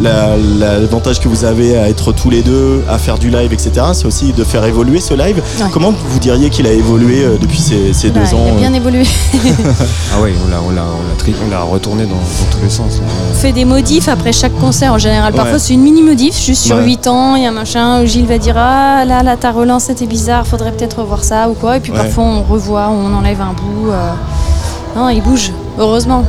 [0.58, 4.06] l'avantage que vous avez à être tous les deux, à faire du live, etc., c'est
[4.06, 5.42] aussi de faire évoluer ce live.
[5.72, 9.04] Comment vous diriez qu'il a évolué depuis ces, ces deux ans Il a bien évolué.
[9.34, 12.16] ah oui, on l'a, on l'a, retourné dans,
[12.50, 13.00] tous les sens.
[13.30, 15.32] On fait des modifs après chaque concert en général.
[15.32, 18.06] Parfois, c'est une mini modif, juste sur 8 ans, il y a un machin où
[18.06, 21.54] Gilles va dire Ah là, là, ta relance, c'était bizarre, faudrait peut-être revoir ça ou
[21.54, 21.78] quoi.
[21.78, 23.90] Et puis parfois, on revoit, on enlève un bout.
[23.90, 24.10] Euh.
[24.94, 26.24] Non, il bouge, heureusement.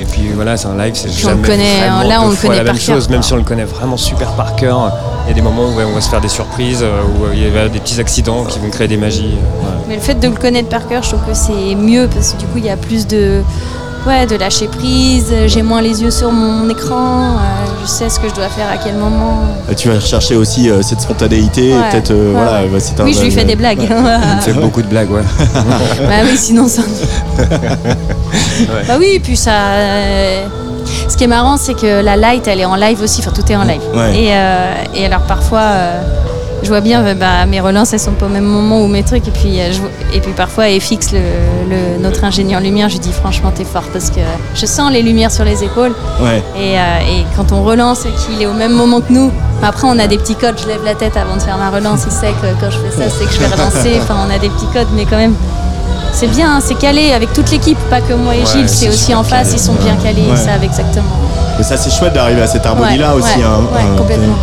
[0.00, 2.56] Et puis voilà, c'est un live, c'est jamais on connaît, vraiment là on le connaît
[2.56, 4.92] la même chose, même si on le connaît vraiment super par cœur.
[5.24, 7.42] Il y a des moments où on va se faire des surprises, euh, où il
[7.42, 9.36] y a des petits accidents qui vont créer des magies.
[9.88, 12.38] Mais le fait de le connaître par cœur, je trouve que c'est mieux parce que
[12.38, 13.42] du coup il y a plus de
[14.06, 17.38] ouais, de lâcher prise, j'ai moins les yeux sur mon écran, euh,
[17.82, 19.40] je sais ce que je dois faire à quel moment.
[19.76, 22.62] tu vas rechercher aussi euh, cette spontanéité, peut-être euh, voilà,
[23.04, 23.80] Oui, je lui fais des blagues.
[23.80, 25.22] tu fais beaucoup de blagues, ouais.
[26.00, 26.82] bah oui, sinon ça.
[28.86, 29.52] Bah oui, puis ça.
[31.08, 33.50] Ce qui est marrant, c'est que la light, elle est en live aussi, enfin tout
[33.50, 33.80] est en live.
[34.14, 34.28] Et,
[34.98, 35.62] et alors parfois
[36.64, 39.28] je vois bien bah, mes relances elles sont pas au même moment où mes trucs
[39.28, 39.70] et puis euh,
[40.12, 42.88] et puis parfois FX le, notre ingénieur lumière.
[42.88, 44.20] Je lui dis franchement t'es fort parce que
[44.54, 45.94] je sens les lumières sur les épaules.
[46.20, 46.42] Ouais.
[46.58, 49.30] et, euh, et, quand on relance et qu'il est au même moment que nous
[49.62, 50.56] après on a des petits codes.
[50.60, 52.02] Je lève la tête avant de faire ma relance.
[52.06, 53.98] Il sait que quand je fais ça c'est que je vais relancer.
[54.02, 55.34] Enfin on a des petits codes mais quand même
[56.12, 59.24] c'est bien, c'est calé avec toute l'équipe, pas que moi et Gilles, c'est aussi en
[59.24, 61.10] face, ils sont bien calés, ils savent exactement.
[61.58, 63.42] Mais ça c'est chouette d'arriver à cette harmonie-là aussi.
[63.42, 63.62] Hein,
[63.98, 64.36] complètement.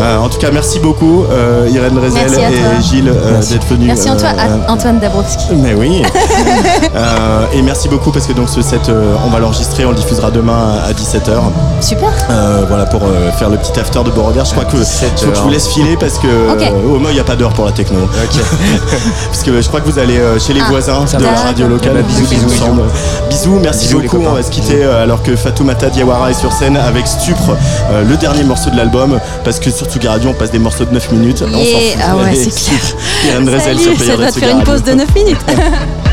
[0.00, 3.86] Euh, en tout cas, merci beaucoup, euh, Irène Rezel et Gilles, euh, d'être venus.
[3.86, 4.36] Merci Antoine,
[4.68, 5.54] Antoine Dabrowski.
[5.56, 6.02] Mais oui.
[7.52, 8.90] et merci beaucoup parce que donc ce set,
[9.24, 11.32] on va l'enregistrer, on le diffusera demain à 17h.
[11.80, 12.10] Super.
[12.68, 13.02] voilà pour
[13.38, 14.44] faire le petit after de Beauregard.
[14.44, 16.26] Je crois que, je vous laisse filer parce que
[16.86, 17.98] au moins il n'y a pas d'heure pour la techno.
[19.30, 21.94] parce que je crois que vous allez chez les ah, voisins de la radio locale.
[21.94, 22.82] Bah, bisous, bisous, bisous.
[23.28, 24.22] Bisous, merci beaucoup.
[24.26, 27.56] On va se quitter alors que Fatoumata Diawara est sur scène avec Stupre,
[28.08, 30.92] le dernier morceau de l'album, parce que sur Tsugi Radio, on passe des morceaux de
[30.92, 31.42] 9 minutes.
[31.46, 31.52] On
[32.02, 33.60] ah ouais, c'est clair.
[33.60, 35.38] Salut, ça doit te faire une pause de 9 minutes.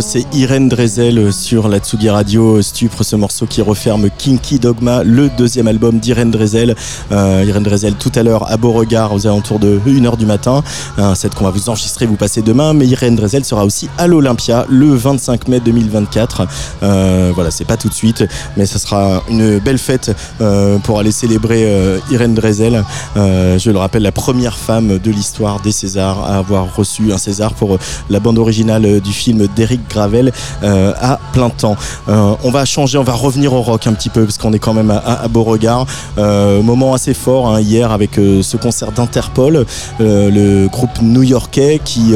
[0.00, 2.62] C'est Irène Drezel sur la Tsugi Radio.
[2.62, 6.76] Stupre, ce morceau qui referme Kinky Dogma, le deuxième album d'Irène Drezel.
[7.10, 10.62] Euh, Irène Drezel tout à l'heure à Beauregard aux alentours de 1h du matin.
[10.98, 12.74] Un set qu'on va vous enregistrer, vous passer demain.
[12.74, 16.46] Mais Irène Drezel sera aussi à l'Olympia le 25 mai 2024.
[16.82, 18.24] Euh, voilà, c'est pas tout de suite,
[18.56, 21.66] mais ça sera une belle fête euh, pour aller célébrer
[22.10, 22.84] Irène Drezel.
[23.16, 27.54] Je le rappelle, la première femme de l'histoire des Césars à avoir reçu un César
[27.54, 27.78] pour
[28.10, 30.32] la bande originale du film d'Eric Gravel
[30.62, 31.76] euh, à plein temps.
[32.08, 34.58] Euh, on va changer, on va revenir au rock un petit peu parce qu'on est
[34.58, 35.86] quand même à, à Beauregard.
[36.18, 39.66] Euh, moment assez fort hein, hier avec ce concert d'Interpol,
[39.98, 42.12] le groupe new-yorkais qui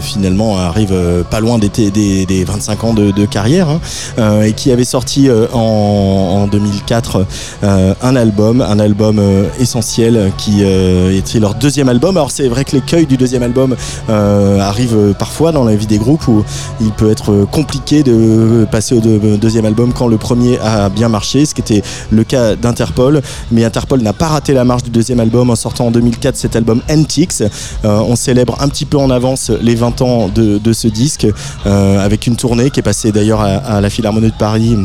[0.00, 0.94] finalement arrive
[1.30, 5.58] pas loin des, des, des 25 ans de, carrière hein, et qui avait sorti en,
[5.58, 7.26] en 2004
[7.62, 9.20] euh, un album, un album
[9.58, 12.16] essentiel qui était leur deuxième album.
[12.16, 13.76] Alors c'est vrai que l'écueil du deuxième album
[14.08, 16.44] arrive parfois dans la vie des groupes où
[16.90, 20.88] il peut être euh, compliqué de passer au deux- deuxième album quand le premier a
[20.88, 23.22] bien marché, ce qui était le cas d'Interpol.
[23.52, 26.56] Mais Interpol n'a pas raté la marche du deuxième album en sortant en 2004 cet
[26.56, 27.42] album Antiques.
[27.84, 31.26] Euh, on célèbre un petit peu en avance les 20 ans de, ce disque
[31.66, 34.76] euh, avec une tournée qui est passée d'ailleurs à la Philharmonie de Paris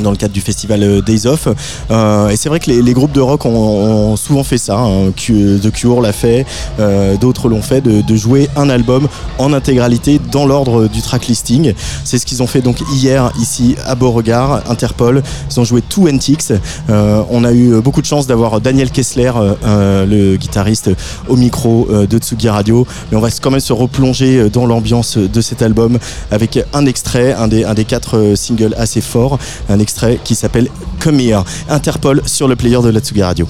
[0.00, 1.48] dans le cadre du festival euh, Days Off.
[1.90, 4.78] Euh, et c'est vrai que les, les groupes de rock ont, ont souvent fait ça.
[4.78, 5.12] Hein.
[5.16, 6.46] The Cure l'a fait,
[6.80, 11.26] euh, d'autres l'ont fait, de, de jouer un album en intégralité dans l'ordre du track
[11.26, 11.74] listing.
[12.04, 15.22] C'est ce qu'ils ont fait donc hier ici à Beauregard, Interpol.
[15.50, 16.52] Ils ont joué tout Antiques.
[16.90, 20.90] Euh, on a eu beaucoup de chance d'avoir Daniel Kessler, euh, euh, le guitariste,
[21.28, 22.86] au micro de Tsugi Radio.
[23.10, 25.98] Mais on va quand même se replonger dans l'ambiance de cet album
[26.30, 29.38] avec un extrait, un des, un des quatre singles assez forts,
[29.68, 30.68] un extrait qui s'appelle
[30.98, 31.44] Come Here.
[31.68, 33.46] Interpol sur le player de la Tsugi Radio.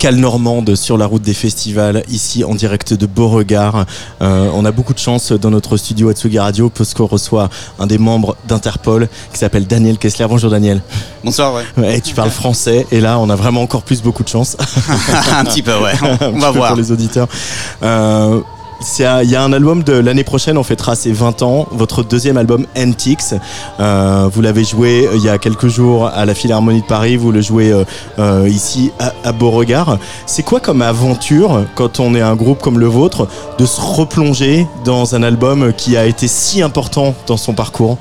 [0.00, 3.84] Escale normande sur la route des festivals, ici en direct de Beauregard.
[4.22, 7.86] Euh, on a beaucoup de chance dans notre studio Atsugi Radio parce qu'on reçoit un
[7.86, 10.24] des membres d'Interpol qui s'appelle Daniel Kessler.
[10.26, 10.80] Bonjour Daniel.
[11.22, 11.64] Bonsoir, ouais.
[11.76, 14.56] Ouais, tu parles français et là on a vraiment encore plus beaucoup de chance.
[15.36, 15.92] un petit peu, ouais.
[16.22, 16.68] On va voir.
[16.68, 17.28] Pour les auditeurs.
[17.82, 18.40] Euh,
[18.80, 22.38] Il y a un album de l'année prochaine, on fêtera ses 20 ans, votre deuxième
[22.38, 23.34] album Antiques.
[23.78, 27.16] Euh, vous l'avez joué euh, il y a quelques jours à la Philharmonie de Paris,
[27.16, 27.74] vous le jouez
[28.18, 29.98] euh, ici à, Beauregard.
[30.24, 33.28] C'est quoi comme aventure quand on est un groupe comme le vôtre
[33.58, 37.98] de se replonger dans un album qui a été si important dans son parcours?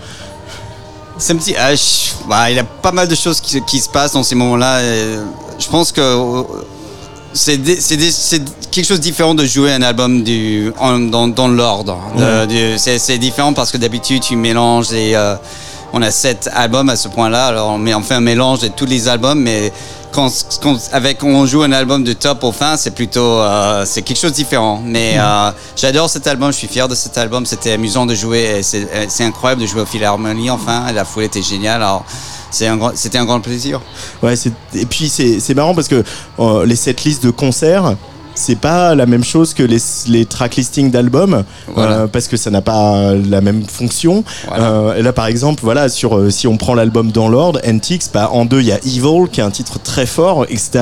[1.18, 1.56] Petit.
[1.58, 1.74] ah,
[2.30, 4.80] bah, il y a pas mal de choses qui, qui se passent dans ces moments-là.
[4.82, 6.02] Je pense que
[7.34, 7.60] c'est
[8.72, 11.98] quelque chose de différent de jouer un album du, en- dans, dans l'ordre.
[12.48, 15.16] Du- C'est différent parce que d'habitude, tu mélanges et
[15.94, 17.48] on a sept albums à ce point-là.
[17.48, 19.72] Alors, on, on fait un mélange de tous les albums, mais
[20.12, 24.02] quand, quand- avec on joue un album de top au fin, c'est plutôt euh, c'est
[24.02, 24.82] quelque chose de différent.
[24.84, 27.46] Mais euh, j'adore cet album, je suis fier de cet album.
[27.46, 30.50] C'était amusant de jouer, euh, c'est incroyable de jouer au Philharmonie.
[30.52, 31.82] Enfin, la foule était géniale.
[31.84, 32.06] Alors
[32.52, 33.82] c'était un grand plaisir.
[34.24, 34.34] Ouais,
[34.74, 36.04] et puis c'est c'est marrant parce que
[36.40, 37.96] euh, les setlists de concerts,
[38.40, 41.44] c'est pas la même chose que les, les track listings d'albums
[41.76, 41.92] Voilà.
[41.92, 44.24] euh, parce que ça n'a pas la même fonction.
[44.48, 44.64] Voilà.
[44.72, 48.06] Euh, et là, par exemple, voilà, sur euh, si on prend l'album dans l'ordre, Antiques,
[48.14, 50.80] bah, en deux, il y a Evil qui est un titre très fort, etc.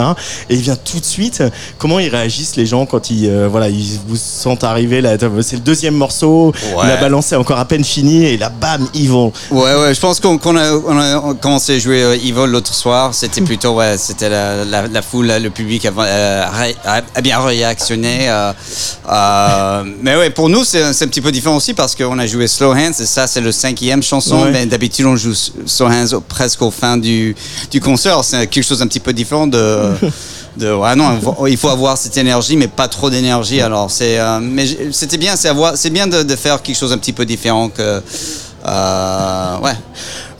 [0.50, 1.44] Et il vient tout de suite.
[1.78, 5.62] Comment ils réagissent les gens quand ils, voilà, ils vous sentent arriver là C'est le
[5.62, 6.54] deuxième morceau.
[6.76, 6.88] Ouais.
[6.88, 9.32] La balance est encore à peine finie et là, bam, Evil.
[9.52, 13.14] Ouais, ouais, je pense qu'on qu'on a, commencé à jouer Evil l'autre soir.
[13.14, 17.22] C'était plutôt, ouais, c'était la, la, la foule, le public a, euh, ré- a- a
[17.22, 18.30] bien réactionné.
[18.30, 18.54] euh,
[19.10, 22.48] euh, mais ouais, pour nous, c'est un petit peu différent aussi parce qu'on a joué
[22.48, 24.44] Slow Hands et ça, c'est le cinquième chanson.
[24.44, 24.52] Ouais.
[24.52, 27.36] Mais d'habitude, on joue Slow Hands presque au fin du,
[27.72, 28.24] du concert.
[28.24, 29.92] C'est quelque chose un petit peu différent de.
[30.58, 33.62] De, ouais, non, il faut avoir cette énergie, mais pas trop d'énergie.
[33.62, 37.14] Alors, c'est, euh, mais c'était bien, c'est bien de, de faire quelque chose un petit
[37.14, 38.02] peu différent que,
[38.66, 39.76] euh, ouais.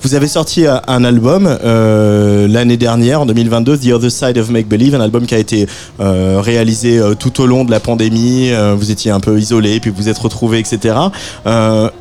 [0.08, 4.50] Vous avez sorti euh, un album euh, l'année dernière, en 2022, The Other Side of
[4.50, 5.68] Make Believe, un album qui a été
[6.00, 8.54] euh, réalisé tout au long de la pandémie.
[8.78, 10.96] Vous étiez un peu isolé, puis vous êtes retrouvés, etc.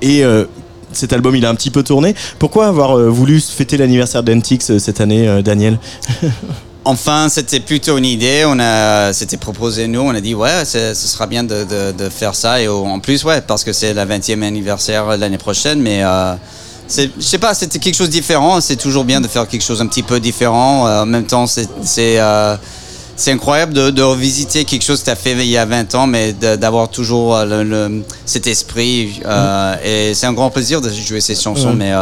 [0.03, 0.23] Et
[0.93, 2.15] cet album, il a un petit peu tourné.
[2.39, 5.81] Pourquoi avoir voulu fêter l'anniversaire d'Antix cette année, Daniel
[6.85, 8.45] Enfin, c'était plutôt une idée.
[8.47, 10.03] On a, c'était proposé nous.
[10.03, 12.63] On a dit ouais, ce sera bien de, faire ça.
[12.63, 15.81] Et en plus, ouais, parce que c'est la 20e anniversaire l'année prochaine.
[15.81, 16.05] Mais
[16.89, 18.61] c'est, je sais pas, c'était quelque chose de différent.
[18.61, 20.87] C'est toujours bien de faire quelque chose un petit peu différent.
[20.87, 22.57] Euh, en même temps, c'est, c'est, euh,
[23.17, 25.95] c'est incroyable de, de revisiter quelque chose que tu as fait il y a 20
[25.95, 29.21] ans, mais de- d'avoir toujours euh, le- le- cet esprit.
[29.25, 31.73] euh, Et c'est un grand plaisir de jouer ces chansons.
[31.75, 31.93] Mais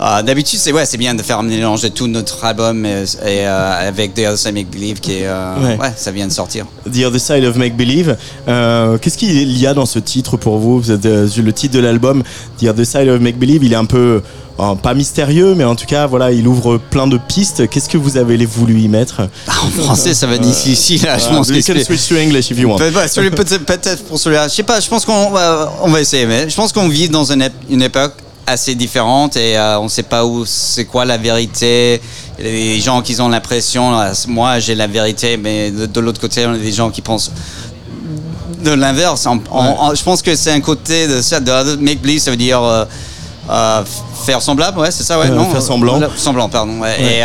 [0.00, 2.84] euh, euh, d'habitude, c'est ouais, c'est bien de faire un mélange de tout notre album
[2.84, 5.78] et, et, euh, avec The Other Side Make Believe qui est, euh, Ouais.
[5.78, 5.92] ouais.
[5.96, 6.66] ça vient de sortir.
[6.92, 8.16] The Other Side of Make Believe.
[8.48, 10.80] Euh, Qu'est-ce qu'il y a dans ce titre pour vous?
[10.80, 12.22] Vous êtes, Le titre de l'album,
[12.60, 14.22] The Other Side of Make Believe, il est un peu,
[14.82, 17.68] pas mystérieux, mais en tout cas, voilà, il ouvre plein de pistes.
[17.68, 19.22] Qu'est-ce que vous avez voulu y mettre?
[19.48, 21.02] Ah, en français, ça va difficile.
[21.04, 22.76] Là, je pense que switch to English if you want.
[22.78, 22.90] Peut-
[23.30, 24.48] Peut-être peut-être pour celui-là.
[24.48, 26.26] Je sais pas, je pense qu'on va, on va essayer.
[26.26, 28.14] Mais je pense qu'on vit dans une époque
[28.46, 32.00] assez différente et euh, on sait pas où c'est quoi la vérité.
[32.38, 36.44] Des gens qui ont l'impression, euh, moi j'ai la vérité, mais de, de l'autre côté,
[36.46, 37.30] on a des gens qui pensent
[38.62, 39.26] de l'inverse.
[39.94, 41.38] Je pense que c'est un côté de ça.
[41.40, 42.84] De make believe, ça veut dire euh,
[43.50, 43.82] euh,
[44.26, 45.48] faire semblable, ouais, c'est ça, ouais, non?
[45.50, 46.00] faire semblant.
[46.16, 46.80] Semblant, pardon.
[46.80, 46.96] ouais.
[47.00, 47.22] Et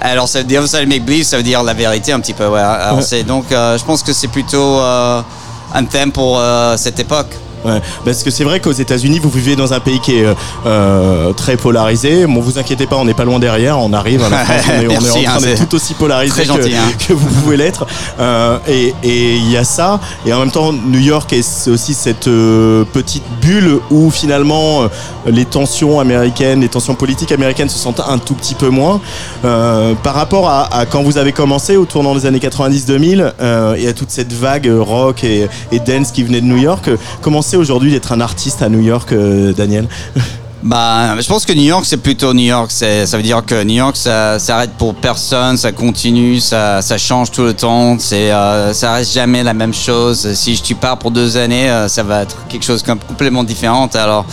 [0.00, 2.46] alors, ça veut dire ça, make believe, ça veut dire la vérité un petit peu.
[2.46, 2.60] Ouais.
[2.60, 6.40] Alors, donc, je pense que c'est plutôt un thème pour
[6.76, 7.34] cette époque.
[7.66, 10.34] Ouais, parce que c'est vrai qu'aux États-Unis, vous vivez dans un pays qui est euh,
[10.66, 12.26] euh, très polarisé.
[12.26, 13.78] Bon, vous inquiétez pas, on n'est pas loin derrière.
[13.78, 15.94] On arrive à la France, on est, on est en train hein, d'être tout aussi
[15.94, 16.92] polarisé très que, gentil, hein.
[17.06, 17.86] que vous pouvez l'être.
[18.20, 20.00] Euh, et il y a ça.
[20.24, 24.88] Et en même temps, New York est aussi cette euh, petite bulle où finalement
[25.26, 29.00] les tensions américaines, les tensions politiques américaines se sentent un tout petit peu moins.
[29.42, 33.88] Par rapport à, à quand vous avez commencé au tournant des années 90-2000 euh, et
[33.88, 36.90] à toute cette vague rock et, et dance qui venait de New York,
[37.20, 39.88] comment c'est aujourd'hui d'être un artiste à New York, euh, Daniel?
[40.66, 42.72] Bah, je pense que New York, c'est plutôt New York.
[42.72, 47.30] Ça veut dire que New York, ça s'arrête pour personne, ça continue, ça, ça change
[47.30, 47.96] tout le temps.
[48.00, 50.32] C'est, euh, ça reste jamais la même chose.
[50.34, 53.88] Si tu pars pour deux années, euh, ça va être quelque chose com- complètement différent.
[53.94, 54.26] Alors,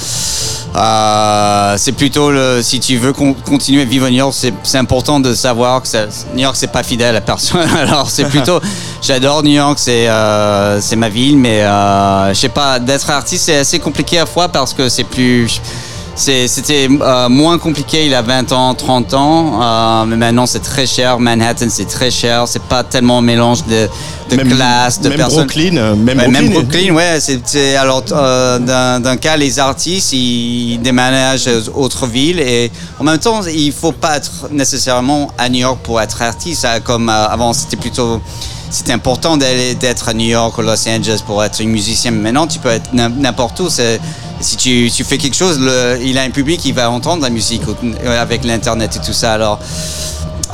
[0.76, 4.78] euh, c'est plutôt le, si tu veux con- continuer à vivre à New York, c'est,
[4.80, 7.70] important de savoir que ça- New York, c'est pas fidèle à personne.
[7.80, 8.60] Alors, c'est plutôt,
[9.04, 13.58] j'adore New York, c'est, euh, c'est ma ville, mais je sais pas, d'être artiste, c'est
[13.58, 15.62] assez compliqué à fois parce que c'est plus
[16.16, 20.60] C'était euh, moins compliqué il y a 20 ans, 30 ans, euh, mais maintenant c'est
[20.62, 21.18] très cher.
[21.20, 23.90] Manhattan c'est très cher, c'est pas tellement un mélange de,
[24.30, 25.46] de Même- classes, de même personnes.
[25.48, 26.50] Brooklyn, euh, même Ouais, Brooklyn.
[26.52, 27.20] Brooklyn, ouais.
[27.20, 33.04] c'est- c'est- alors, euh, d'un cas, les artistes, ils déménagent aux autres villes et en
[33.04, 36.68] même temps, il faut pas être nécessairement à New York pour être artiste.
[36.84, 38.22] Comme avant, c'était plutôt
[38.70, 42.10] c'était important d'être à New York ou Los Angeles pour être un musicien.
[42.12, 43.70] Mais Maintenant, tu peux être n'im- n'importe où.
[43.70, 44.00] C'est-
[44.44, 47.30] Si tu, tu fais quelque chose, le- il a un public qui va entendre la
[47.30, 49.34] musique euh, avec l'internet et tout ça.
[49.34, 49.60] Alors,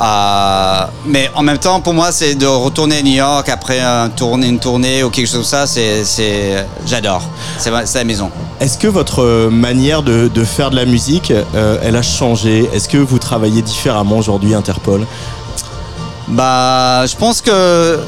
[0.00, 4.08] euh, mais en même temps, pour moi, c'est de retourner à New York après un
[4.08, 5.66] tournée, une tournée ou quelque chose comme ça.
[5.66, 7.22] C'est, c'est, j'adore.
[7.58, 8.30] C'est, la maison.
[8.60, 12.70] Est-ce que votre euh, manière de, de faire de la musique, euh, elle a changé?
[12.72, 15.06] Est-ce que vous travaillez différemment aujourd'hui, Interpol?
[16.28, 17.98] Bah, je pense que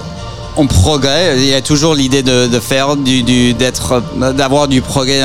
[0.56, 1.38] on progresse.
[1.38, 4.02] Il y a toujours l'idée de, faire d'être,
[4.34, 5.22] d'avoir du progrès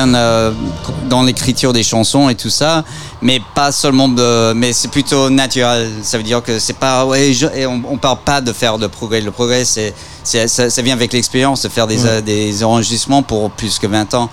[1.08, 2.84] dans, l'écriture des chansons et tout ça,
[3.22, 5.90] mais pas seulement de, mais c'est plutôt naturel.
[6.02, 8.78] Ça veut dire que c'est pas, ouais, je- et on, on parle pas de faire
[8.78, 9.20] de progrès.
[9.20, 13.78] Le progrès, c'est, ça, ça vient avec l'expérience de faire des, des enregistrements pour plus
[13.78, 14.30] que 20 ans.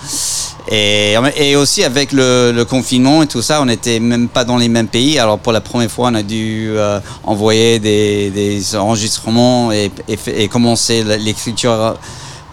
[0.71, 4.57] Et, et aussi avec le, le confinement et tout ça, on n'était même pas dans
[4.57, 5.19] les mêmes pays.
[5.19, 10.17] Alors pour la première fois, on a dû euh, envoyer des, des enregistrements et, et,
[10.17, 11.95] fa- et commencer l'écriture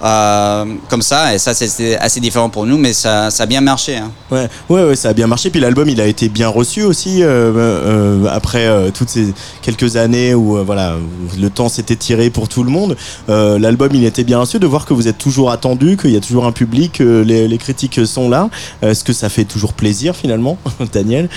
[0.02, 1.34] euh, comme ça.
[1.34, 3.96] Et ça, c'était assez différent pour nous, mais ça, ça a bien marché.
[3.96, 4.10] hein.
[4.30, 5.50] Ouais, ouais, ouais, ça a bien marché.
[5.50, 9.32] Puis l'album, il a été bien reçu aussi euh, euh, après toutes ces
[9.62, 10.94] quelques années où voilà,
[11.38, 12.96] le temps s'était tiré pour tout le monde.
[13.28, 14.58] L'album, il était bien reçu.
[14.58, 17.48] De voir que vous êtes toujours attendu, qu'il y a toujours un public, que les,
[17.48, 18.48] les critiques sont là.
[18.82, 20.58] Est-ce que ça fait toujours plaisir finalement,
[20.92, 21.28] Daniel?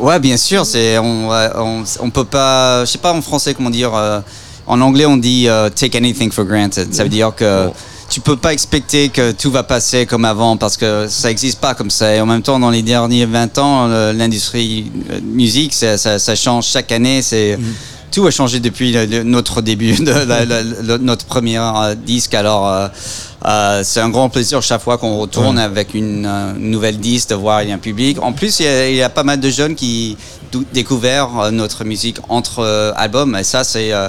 [0.00, 0.66] Ouais, bien sûr.
[0.66, 2.84] C'est on, on, on peut pas.
[2.84, 3.94] Je sais pas en français comment dire.
[3.94, 4.20] euh,
[4.70, 6.92] en anglais, on dit euh, take anything for granted.
[6.94, 7.68] Ça veut dire que
[8.10, 11.74] tu peux pas expecter que tout va passer comme avant parce que ça n'existe pas
[11.74, 12.14] comme ça.
[12.14, 16.18] Et en même temps, dans les derniers 20 ans, le- l'industrie euh, musique, ça, ça,
[16.18, 17.20] ça change chaque année.
[17.22, 17.58] C'est
[18.10, 21.94] tout a changé depuis le- le- notre début de la- la- la- notre premier euh,
[21.94, 22.32] disque.
[22.32, 22.88] Alors, euh,
[23.44, 27.28] euh, c'est un grand plaisir chaque fois qu'on retourne avec une, euh, une nouvelle disque
[27.28, 28.18] de voir il y a un public.
[28.22, 30.16] En plus, il y a, il y a pas mal de jeunes qui
[31.40, 33.36] euh, notre musique entre euh, albums.
[33.36, 34.08] Et ça, c'est euh,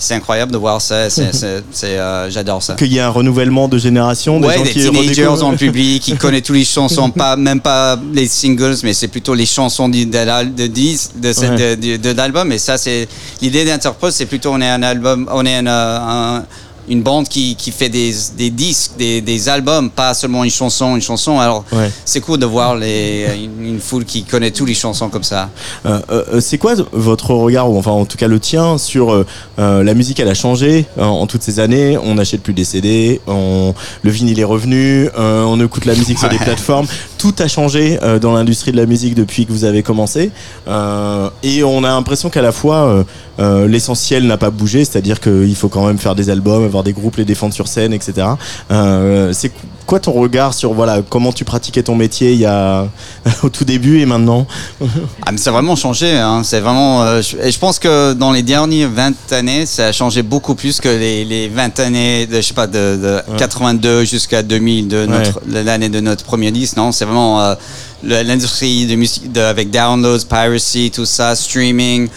[0.00, 1.08] c'est incroyable de voir ça.
[1.10, 2.74] C'est- c'est- c'est, euh, J'adore ça.
[2.74, 5.46] Qu'il y a un renouvellement de génération, des Ouais, gens des qui teenagers redécouvrent.
[5.46, 9.34] en public qui connaissent toutes les chansons, pas même pas les singles, mais c'est plutôt
[9.34, 11.76] les chansons de, de, de, cette- Ouais.
[11.76, 12.50] de, l'album.
[12.52, 13.06] Et ça, c'est
[13.42, 16.44] l'idée d'Interpol, c'est plutôt on est un album, on est un, un-
[16.90, 20.96] une bande qui, qui fait des, des disques, des, des albums, pas seulement une chanson,
[20.96, 21.38] une chanson.
[21.40, 21.90] Alors, Ouais.
[22.04, 25.48] c'est cool de voir les, une, une foule qui connaît toutes les chansons comme ça.
[25.86, 29.24] Euh, euh, c'est quoi votre regard, ou enfin en tout cas le tien, sur euh,
[29.58, 31.96] euh, la musique Elle a changé euh, en toutes ces années?
[31.96, 33.72] On n'achète plus des CD, on,
[34.02, 36.86] le vinyle est revenu, euh, on écoute la musique sur des plateformes.
[37.18, 40.30] Tout a changé euh, dans l'industrie de la musique depuis que vous avez commencé.
[40.68, 43.04] Euh, et on a l'impression qu'à la fois euh,
[43.38, 46.92] euh, l'essentiel n'a pas bougé, c'est-à-dire qu'il faut quand même faire des albums, avoir des
[46.92, 48.26] groupes, les défendre sur scène, etc.
[48.70, 49.52] Euh, c'est
[49.86, 52.86] quoi ton regard sur voilà comment tu pratiquais ton métier il y a
[53.42, 54.46] au tout début et maintenant
[55.26, 56.12] Ah, mais ça a vraiment changé.
[56.16, 56.42] Hein.
[56.44, 57.02] C'est vraiment.
[57.02, 60.54] euh, je, et je pense que dans les dernières 20 années, ça a changé beaucoup
[60.54, 64.88] plus que les, les 20 années de, je sais pas, de, de 82 jusqu'à 2000,
[64.88, 66.76] de notre, l'année de notre premier disque.
[66.76, 67.54] Non, c'est vraiment euh,
[68.02, 72.08] l'industrie de musique de- avec downloads, piracy, tout ça, streaming.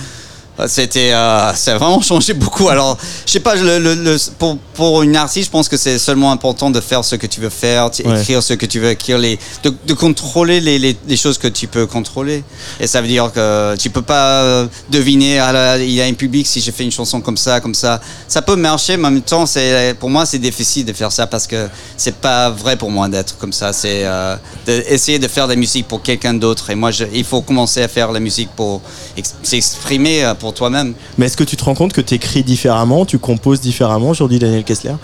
[0.68, 2.70] C'était, euh, ça a vraiment changé beaucoup.
[2.70, 2.95] Alors,
[3.26, 6.32] je sais pas, le, le- le- pour, pour une artiste, je pense que c'est seulement
[6.32, 8.22] important de faire ce que tu veux faire, Ouais.
[8.22, 11.47] écrire ce que tu veux écrire, les, de, de contrôler les, les, les choses que
[11.47, 12.43] tu peux contrôler.
[12.80, 16.06] Et ça veut dire que tu peux pas euh, deviner, ah là, il y a
[16.06, 17.99] un public si je fais une chanson comme ça, comme ça.
[18.28, 21.26] Ça peut marcher, mais en même temps, c'est, pour moi, c'est difficile de faire ça
[21.26, 23.74] parce que c'est pas vrai pour moi d'être comme ça.
[23.74, 24.36] C'est euh,
[24.68, 26.70] d'essayer de faire de la musique pour quelqu'un d'autre.
[26.70, 28.82] Et moi, je, il faut commencer à faire la musique pour
[29.18, 30.94] ex- s'exprimer euh, pour toi-même.
[31.18, 34.39] Mais est-ce que tu te rends compte que tu écris différemment, tu composes différemment aujourd'hui,
[34.39, 34.96] Daniel Kessler?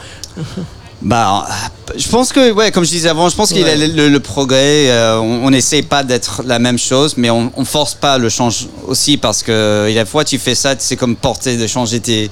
[1.02, 1.48] Bah,
[1.96, 4.10] je pense que, ouais, comme je disais avant, je pense qu'il y a le, le-
[4.10, 4.90] le progrès.
[4.92, 8.68] euh, on n'essaie pas d'être la même chose, mais on, on force pas le change
[8.86, 12.30] aussi parce que et la fois tu fais ça, c'est comme porter de changer tes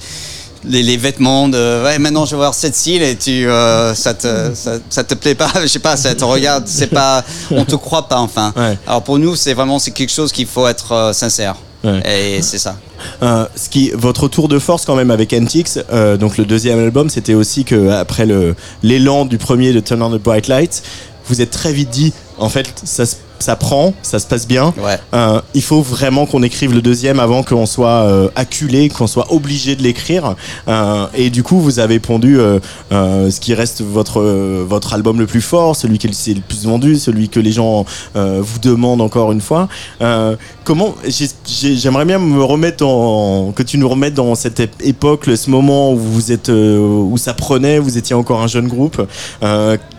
[0.64, 4.12] les, les vêtements de ouais maintenant je vais voir cette style et tu euh, ça
[4.12, 7.64] te ça, ça te plaît pas je sais pas ça te regarde c'est pas on
[7.64, 8.76] te croit pas enfin Ouais.
[8.84, 11.54] alors pour nous c'est vraiment c'est quelque chose qu'il faut être euh, sincère
[11.84, 12.36] Ouais.
[12.38, 12.76] et c'est ça
[13.22, 16.78] Euh, ce qui, votre tour de force quand même avec NTX, euh, donc le deuxième
[16.80, 20.82] album, c'était aussi que après le l'élan du premier de Turn on the Bright Lights,
[21.26, 24.74] vous êtes très vite dit, en fait, ça, se- ça prend, ça se passe bien.
[24.82, 24.98] Ouais.
[25.14, 29.32] Euh, il faut vraiment qu'on écrive le deuxième avant qu'on soit euh, acculé, qu'on soit
[29.32, 30.34] obligé de l'écrire.
[30.68, 32.58] Euh, et du coup, vous avez pondu euh,
[32.92, 36.40] euh, ce qui reste votre euh, votre album le plus fort, celui qui est le
[36.40, 37.84] plus vendu, celui que les gens
[38.16, 39.68] euh, vous demandent encore une fois.
[40.02, 44.60] Euh, comment j'ai- j'ai- J'aimerais bien me remettre en que tu nous remettes dans cette
[44.60, 48.68] ép- époque, ce moment où vous êtes où ça prenait, vous étiez encore un jeune
[48.68, 49.00] groupe.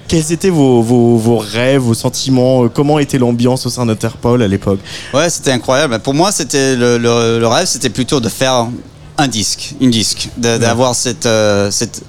[0.10, 4.42] Quels étaient vos, vos, vos rêves, vos sentiments euh, Comment était l'ambiance au sein d'Interpol
[4.42, 4.80] à l'époque
[5.14, 6.00] Ouais, c'était incroyable.
[6.00, 8.68] Pour moi, c'était le, le- le rêve, c'était plutôt de faire
[9.18, 12.02] un disque, une disque, d'avoir cette, euh, cette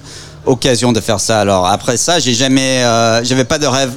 [0.45, 1.39] occasion de faire ça.
[1.41, 3.91] Alors après ça, j'ai jamais, euh, j'avais pas de rêve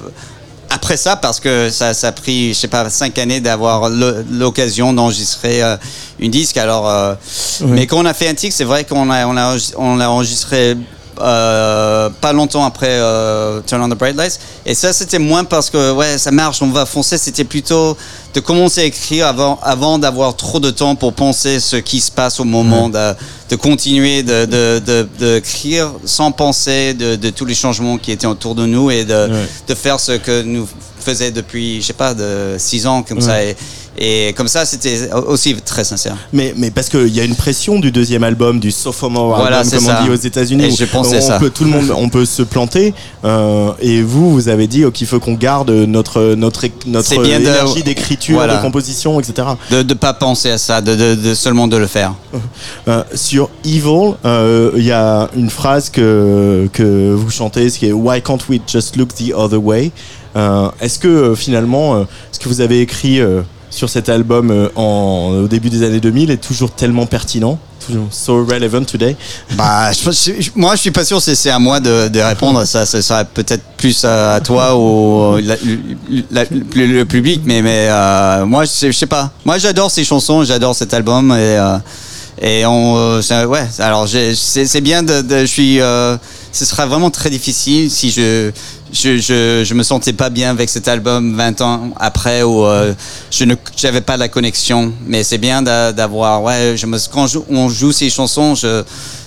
[0.68, 4.92] après ça parce que ça, ça a pris, je sais pas, cinq années d'avoir l'occasion
[4.92, 5.76] d'enregistrer euh,
[6.18, 6.56] une disque.
[6.58, 7.14] Alors, euh,
[7.62, 10.08] mais quand on a fait un disque, c'est vrai qu'on a, on a, on a
[10.08, 10.76] enregistré
[11.20, 14.38] euh, pas longtemps après euh, Turn on the Bright Lights.
[14.66, 17.18] Et ça, c'était moins parce que ouais, ça marche, on va foncer.
[17.18, 17.96] C'était plutôt
[18.34, 22.10] de commencer à écrire avant, avant d'avoir trop de temps pour penser ce qui se
[22.10, 23.14] passe au moment, de,
[23.50, 28.10] de continuer de, de, de, de écrire sans penser de, de tous les changements qui
[28.12, 29.48] étaient autour de nous et de, Ouais.
[29.68, 30.68] de faire ce que nous
[31.00, 33.42] faisait depuis, je sais pas, de six ans comme ça.
[33.42, 33.56] Et,
[33.98, 36.16] et comme ça, c'était aussi très sincère.
[36.32, 39.72] Mais, mais parce qu'il y a une pression du deuxième album, du sophomore Voilà, album,
[39.72, 39.98] comme ça.
[40.00, 40.74] on dit aux États-Unis.
[40.76, 41.38] Je pensais on ça.
[41.38, 42.94] Peut, tout le monde, on peut se planter.
[43.24, 47.38] euh, et vous, vous avez dit oh, qu'il faut qu'on garde notre notre notre bien
[47.40, 48.56] énergie d'écriture, Voilà.
[48.56, 49.48] de composition, etc.
[49.70, 52.14] De ne pas penser à ça, de, de, de seulement de le faire.
[52.88, 57.86] Euh, sur Evil, euh, il y a une phrase que que vous chantez, ce qui
[57.86, 59.92] est Why can't we just look the other way?
[60.80, 63.20] Est-ce que finalement, ce que vous avez écrit
[63.74, 68.06] sur cet album euh, en, au début des années 2000 est toujours tellement pertinent, toujours
[68.10, 69.16] so relevant today
[69.56, 70.10] Bah, je,
[70.40, 71.20] je- moi, je suis pas sûr.
[71.20, 72.86] C'est c'est à moi de, de répondre à ça.
[72.86, 75.56] Ce sera peut-être plus à, à toi ou la-
[76.30, 77.42] la- le, le public.
[77.44, 79.32] Mais, mais euh, moi, je sais, je sais pas.
[79.44, 80.44] Moi, j'adore ces chansons.
[80.44, 81.76] J'adore cet album et euh,
[82.40, 83.66] et on, c'est- ouais.
[83.80, 85.02] Alors, c'est bien.
[85.02, 85.78] De, de- je suis.
[86.52, 88.50] ce sera vraiment très difficile si je
[88.94, 92.94] je, je, je me sentais pas bien avec cet album 20 ans après où euh,
[93.30, 94.92] je ne j'avais pas la connexion.
[95.06, 98.84] Mais c'est bien d'a- d'avoir ouais je me quand on joue ces chansons je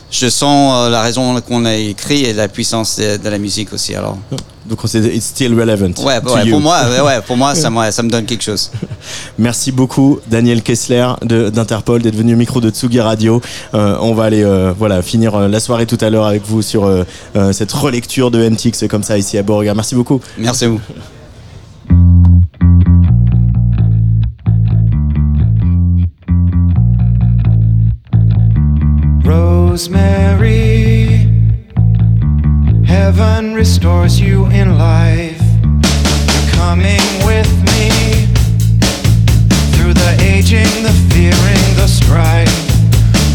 [0.10, 3.74] je sens euh, la raison qu'on a écrit et la puissance de, de la musique
[3.74, 4.18] aussi alors
[4.66, 5.92] Donc c'est it's still relevant.
[6.04, 6.52] ouais, to ouais, you.
[6.52, 8.72] pour moi ouais, pour moi ça, me- ça me donne quelque chose
[9.38, 13.42] Merci beaucoup Daniel Kessler d'Interpol d'être venu au micro de Tsugi Radio.
[13.74, 16.86] Euh, on va aller euh, voilà finir la soirée tout à l'heure avec vous sur
[16.86, 17.04] euh,
[17.52, 19.76] cette relecture de MTX comme ça ici à Beauregard.
[19.76, 20.20] Merci beaucoup.
[20.38, 20.80] merci à vous
[29.78, 31.30] Rosemary,
[32.84, 35.40] heaven restores you in life.
[35.62, 38.26] You're coming with me
[39.78, 42.50] through the aging, the fearing, the strife.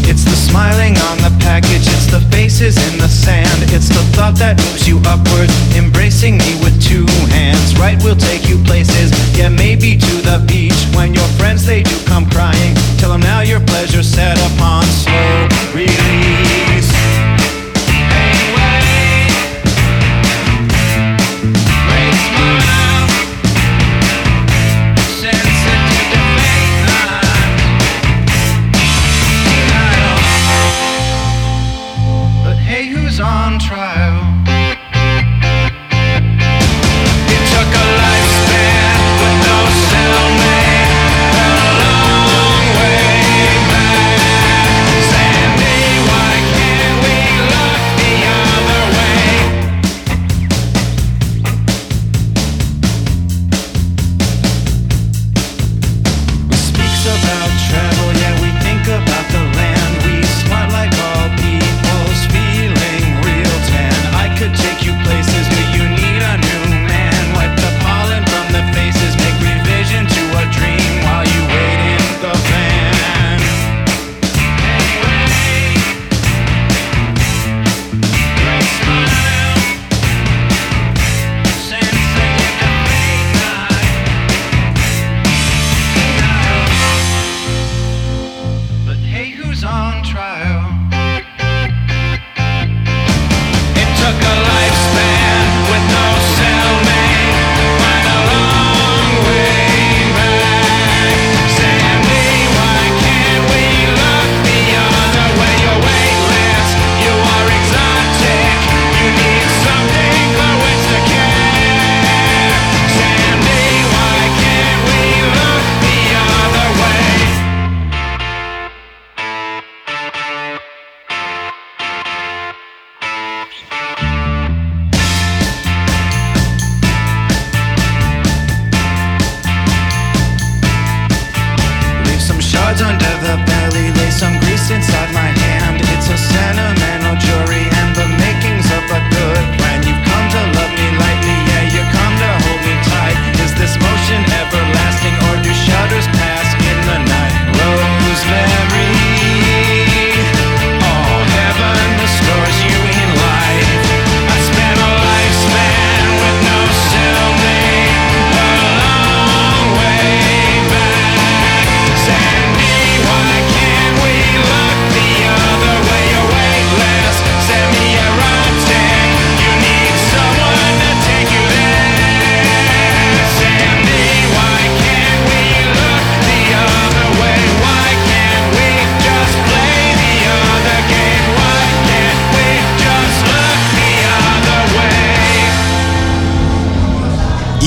[0.03, 4.35] It's the smiling on the package, it's the faces in the sand, it's the thought
[4.39, 7.79] that moves you upward, embracing me with two hands.
[7.79, 10.75] Right, we'll take you places, yeah, maybe to the beach.
[10.93, 15.47] When your friends they do come crying, tell them now your pleasure set upon slow
[15.73, 16.02] release.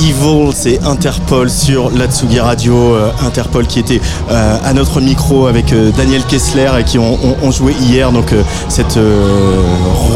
[0.09, 2.95] Evil, c'est Interpol sur la Tsugi Radio.
[2.95, 4.01] euh, Interpol qui était
[4.31, 8.13] euh, à notre micro avec euh, Daniel Kessler et qui ont, ont- ont joué hier
[8.13, 9.61] donc euh, cette euh,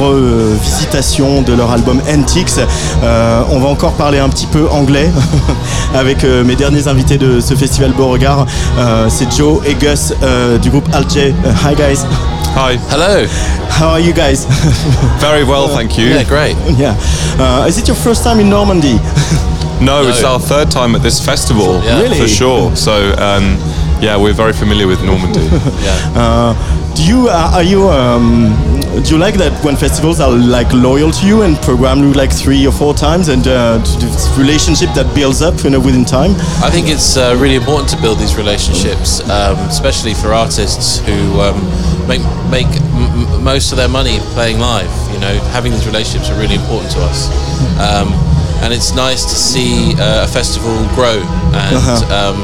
[0.01, 2.53] revisitation de leur album Antiques.
[3.03, 5.11] Euh, on va encore parler un petit peu anglais
[5.95, 8.47] avec euh, mes derniers invités de ce festival Beauregard.
[8.79, 11.35] Euh, c'est Joe et Gus euh, du groupe Alger.
[11.67, 12.01] Hi guys.
[12.57, 12.79] Hi.
[12.91, 13.27] Hello.
[13.81, 14.47] How are you guys?
[15.21, 16.07] Very well, thank you.
[16.09, 16.57] Yeah, great.
[16.79, 16.95] yeah.
[17.39, 18.99] Uh, is it your first time in Normandy?
[19.81, 22.03] No, it's our third time at this festival, Yeah.
[22.03, 22.19] Really?
[22.21, 22.77] for sure.
[22.77, 23.57] So, um,
[24.01, 25.41] yeah, we're very familiar with Normandy.
[25.83, 25.97] Yeah.
[26.15, 28.53] Uh, do you uh, are you um,
[29.05, 32.33] do you like that when festivals are like loyal to you and program you like
[32.33, 36.33] three or four times and uh, this relationship that builds up you know within time?
[36.67, 41.41] I think it's uh, really important to build these relationships, um, especially for artists who
[41.41, 41.57] um,
[42.09, 42.21] make
[42.51, 44.91] make m- m- most of their money playing live.
[45.15, 47.31] You know, having these relationships are really important to us,
[47.79, 48.09] um,
[48.63, 51.21] and it's nice to see uh, a festival grow.
[51.55, 52.37] And um,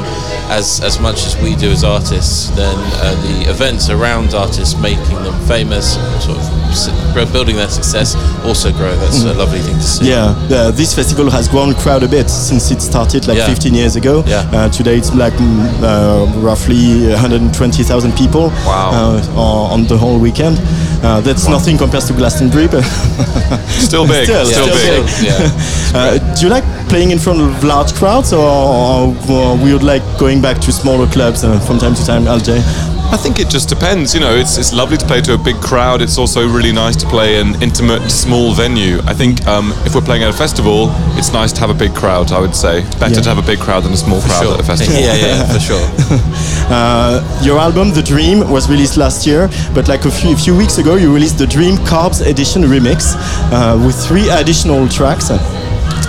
[0.49, 5.15] as as much as we do as artists, then uh, the events around artists, making
[5.23, 8.15] them famous, sort of building their success,
[8.45, 8.95] also grow.
[8.97, 10.09] That's a lovely thing to see.
[10.09, 13.47] Yeah, uh, this festival has grown quite a bit since it started like Yeah.
[13.47, 14.23] 15 years ago.
[14.27, 14.49] Yeah.
[14.53, 18.91] Uh, today it's like mm, uh, roughly 120,000 people Wow.
[18.93, 20.57] uh, on the whole weekend.
[21.03, 22.81] Uh, that's nothing compared to Glastonbury, but
[23.79, 25.05] Still big, Still, still, still big.
[25.05, 25.25] big.
[25.27, 25.93] Yeah.
[25.93, 29.83] Uh, do you like playing in front of large crowds, or, or, or we would
[29.83, 32.61] like going back to smaller clubs uh, from time to time, LJ?
[33.09, 34.13] I think it just depends.
[34.13, 36.01] You know, it's, it's lovely to play to a big crowd.
[36.01, 38.99] It's also really nice to play an intimate, small venue.
[39.05, 41.95] I think um, if we're playing at a festival, it's nice to have a big
[41.95, 42.31] crowd.
[42.33, 43.21] I would say better Yeah.
[43.21, 44.53] to have a big crowd than a small crowd Sure.
[44.55, 44.93] at a festival.
[45.01, 45.87] yeah, yeah, for sure.
[46.69, 50.53] Uh, your album, The Dream, was released last year, but like a few, a few
[50.55, 53.15] weeks ago, you released the Dream Carbs Edition remix
[53.53, 55.29] uh, with three additional tracks.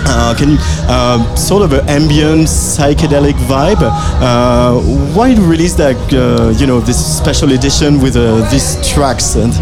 [0.05, 3.81] Uh, can you uh, sort of an ambient psychedelic vibe?
[3.81, 4.79] Uh,
[5.15, 5.97] why release that?
[6.13, 9.53] Uh, you know, this special edition with uh, these tracks and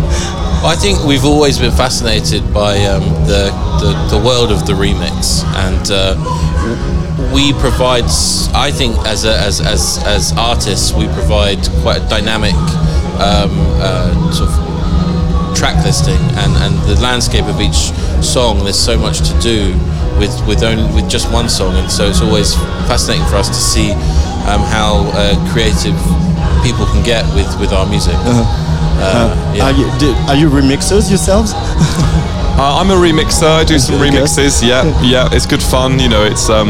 [0.63, 5.43] I think we've always been fascinated by um, the, the the world of the remix,
[5.55, 6.15] and uh,
[7.33, 8.05] we provide.
[8.55, 12.55] I think as a, as as as artists, we provide quite a dynamic
[13.21, 13.53] um,
[14.33, 14.67] sort of
[15.55, 17.91] track listing and, and the landscape of each
[18.23, 18.63] song.
[18.63, 19.73] There's so much to do
[20.17, 22.55] with with only with just one song, and so it's always
[22.89, 23.91] fascinating for us to see
[24.47, 25.95] um, how uh, creative
[26.63, 28.15] people can get with with our music.
[28.99, 29.65] Uh, yeah.
[29.65, 31.53] are, you, do, are you remixers yourselves?
[32.59, 33.45] Uh, I'm a remixer.
[33.45, 34.33] I do some Okay, yes.
[34.35, 34.67] remixes.
[34.67, 35.99] Yeah, yeah, it's good fun.
[35.99, 36.69] You know, it's um,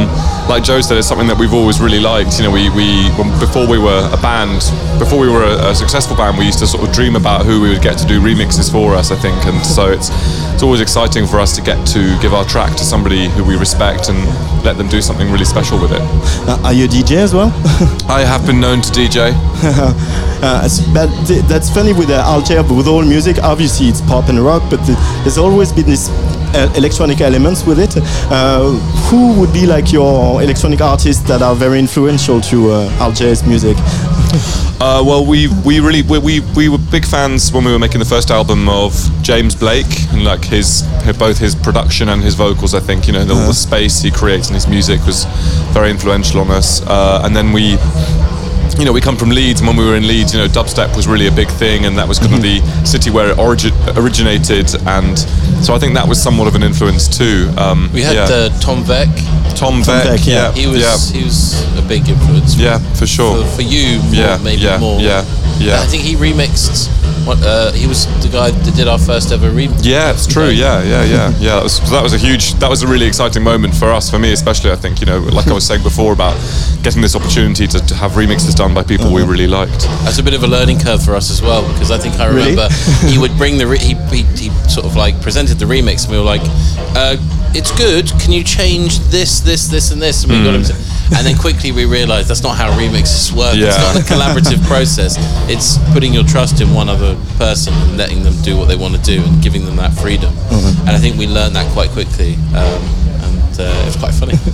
[0.50, 2.36] like Joe said, it's something that we've always really liked.
[2.38, 4.68] You know, we we when, before we were a band,
[5.00, 7.62] before we were a, a successful band, we used to sort of dream about who
[7.62, 9.12] we would get to do remixes for us.
[9.12, 10.12] I think, and so it's
[10.58, 13.56] it's always exciting for us to get to give our track to somebody who we
[13.56, 14.18] respect and
[14.66, 16.02] let them do something really special with it.
[16.50, 17.52] Uh, are you a DJ as well?
[18.10, 19.34] I have been known to DJ.
[20.40, 24.30] Uh, but th- that's funny with uh, Altair, but with all music, obviously it's pop
[24.30, 26.10] and rock, but th- there's always been this
[26.54, 27.98] uh, electronic elements with it.
[28.30, 28.70] Uh,
[29.10, 33.78] who would be like your electronic artists that are very influential to uh, Altair's music?
[34.80, 37.98] Uh, well, we we really we, we we were big fans when we were making
[37.98, 40.84] the first album of James Blake and like his
[41.18, 42.76] both his production and his vocals.
[42.76, 45.26] I think you know the, all the space he creates in his music was
[45.74, 46.82] very influential on us.
[46.86, 47.78] Uh, and then we.
[48.78, 50.96] You know, we come from Leeds, and when we were in Leeds, you know, dubstep
[50.96, 53.74] was really a big thing, and that was kind of the city where it origi-
[53.98, 55.18] originated, and
[55.66, 57.50] so I think that was somewhat of an influence too.
[57.58, 58.26] Um, We had yeah.
[58.30, 59.10] uh, Tom Beck.
[59.58, 60.34] Tom, Tom Beck, Beck, yeah.
[60.34, 62.56] yeah, He was yeah, he was a big influence.
[62.58, 63.44] yeah, for sure.
[63.46, 65.00] For, for you, more, yeah, maybe yeah, more.
[65.00, 65.26] yeah.
[65.60, 65.82] Yeah.
[65.82, 66.94] I think he remixed.
[67.26, 69.82] What, uh, he was the guy that did our first ever remix.
[69.84, 70.48] Yeah, it's true.
[70.50, 71.56] Yeah, yeah, yeah, yeah.
[71.56, 74.20] That was that was a huge, that was a really exciting moment for us, for
[74.20, 74.72] me especially.
[74.72, 76.38] I think you know, like I was saying before about
[76.84, 79.82] getting this opportunity to, to have remixes done by people we really liked.
[80.06, 82.28] That's a bit of a learning curve for us as well because I think I
[82.28, 82.52] Really?
[82.52, 82.70] remember
[83.10, 86.12] he would bring the re- he, he, he sort of like presented the remix and
[86.14, 86.42] we were like,
[86.96, 87.18] uh,
[87.60, 88.06] "It's good.
[88.22, 90.68] Can you change this, this, this, and this?" And we got him Mm.
[90.72, 93.56] to, and then quickly we realised that's not how remixes work.
[93.56, 93.68] Yeah.
[93.68, 95.16] It's not a collaborative process.
[95.54, 98.94] It's putting your trust in one other person and letting them do what they want
[98.96, 100.32] to do and giving them that freedom.
[100.86, 102.82] And I think we learned that quite quickly, um,
[103.26, 104.38] and uh, it was quite funny.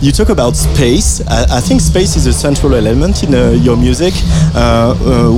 [0.00, 1.20] You talk about space.
[1.26, 4.14] I, I think space is a central element in uh, your music.
[4.54, 5.32] Uh, uh,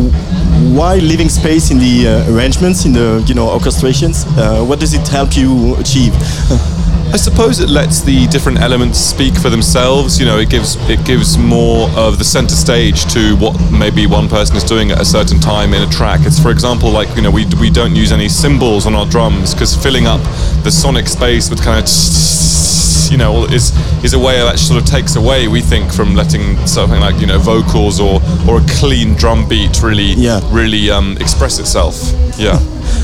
[0.76, 4.26] why leaving space in the uh, arrangements, in the you know orchestrations?
[4.36, 6.12] Uh, what does it help you achieve?
[7.12, 10.20] I suppose it lets the different elements speak for themselves.
[10.20, 14.28] You know, it gives it gives more of the center stage to what maybe one
[14.28, 16.20] person is doing at a certain time in a track.
[16.22, 19.54] It's for example like you know we we don't use any cymbals on our drums
[19.54, 20.20] because filling up
[20.62, 21.88] the sonic space with kind of
[23.10, 23.72] you know is
[24.04, 27.26] is a way that sort of takes away we think from letting something like you
[27.26, 30.14] know vocals or or a clean drum beat really
[30.52, 31.96] really um, express itself.
[32.38, 32.60] Yeah.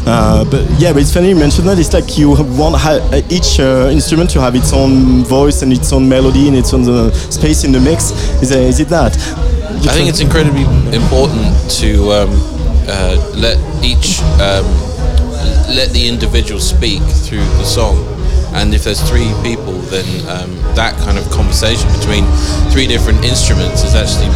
[0.06, 1.78] Uh, but yeah, but it's funny you mentioned that.
[1.78, 5.92] It's like you want ha- each uh, instrument to have its own voice and its
[5.92, 8.12] own melody and its own uh, space in the mix.
[8.40, 9.16] Is, uh, is it that?
[9.16, 10.62] I think it's incredibly
[10.94, 12.30] important to um,
[12.88, 14.64] uh, let each um,
[15.74, 17.96] let the individual speak through the song.
[18.54, 22.24] And if there's three people, then um, that kind of conversation between
[22.70, 24.30] three different instruments is actually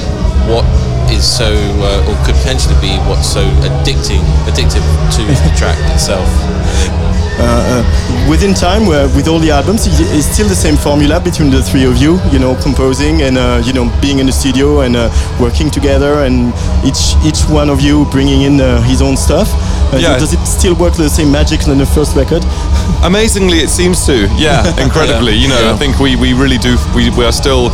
[0.50, 0.66] what
[1.10, 4.84] is so, uh, or could potentially be what's so addicting, addictive
[5.16, 6.28] to the track itself.
[7.42, 11.62] Uh, uh, within time, with all the albums, it's still the same formula between the
[11.62, 12.20] three of you.
[12.30, 15.08] You know, composing and uh, you know being in the studio and uh,
[15.40, 16.52] working together, and
[16.84, 19.48] each each one of you bringing in uh, his own stuff.
[19.98, 20.18] Yeah.
[20.18, 22.44] Does it still work the same magic than the first record?
[23.02, 24.28] Amazingly, it seems to.
[24.36, 25.34] Yeah, incredibly.
[25.34, 26.76] You know, I think we, we really do.
[26.94, 27.70] We, we are still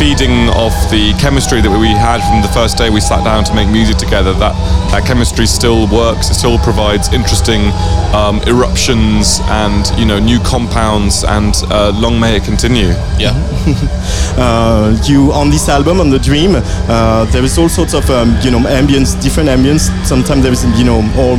[0.00, 3.54] feeding off the chemistry that we had from the first day we sat down to
[3.54, 4.32] make music together.
[4.32, 4.54] That
[4.92, 6.30] that chemistry still works.
[6.30, 7.68] It still provides interesting
[8.14, 11.24] um, eruptions and you know new compounds.
[11.24, 12.94] And uh, long may it continue.
[13.18, 13.36] Yeah.
[14.40, 18.36] uh, you on this album on the Dream, uh, there is all sorts of um,
[18.42, 19.90] you know ambience, different ambience.
[20.06, 21.36] Sometimes there is you know all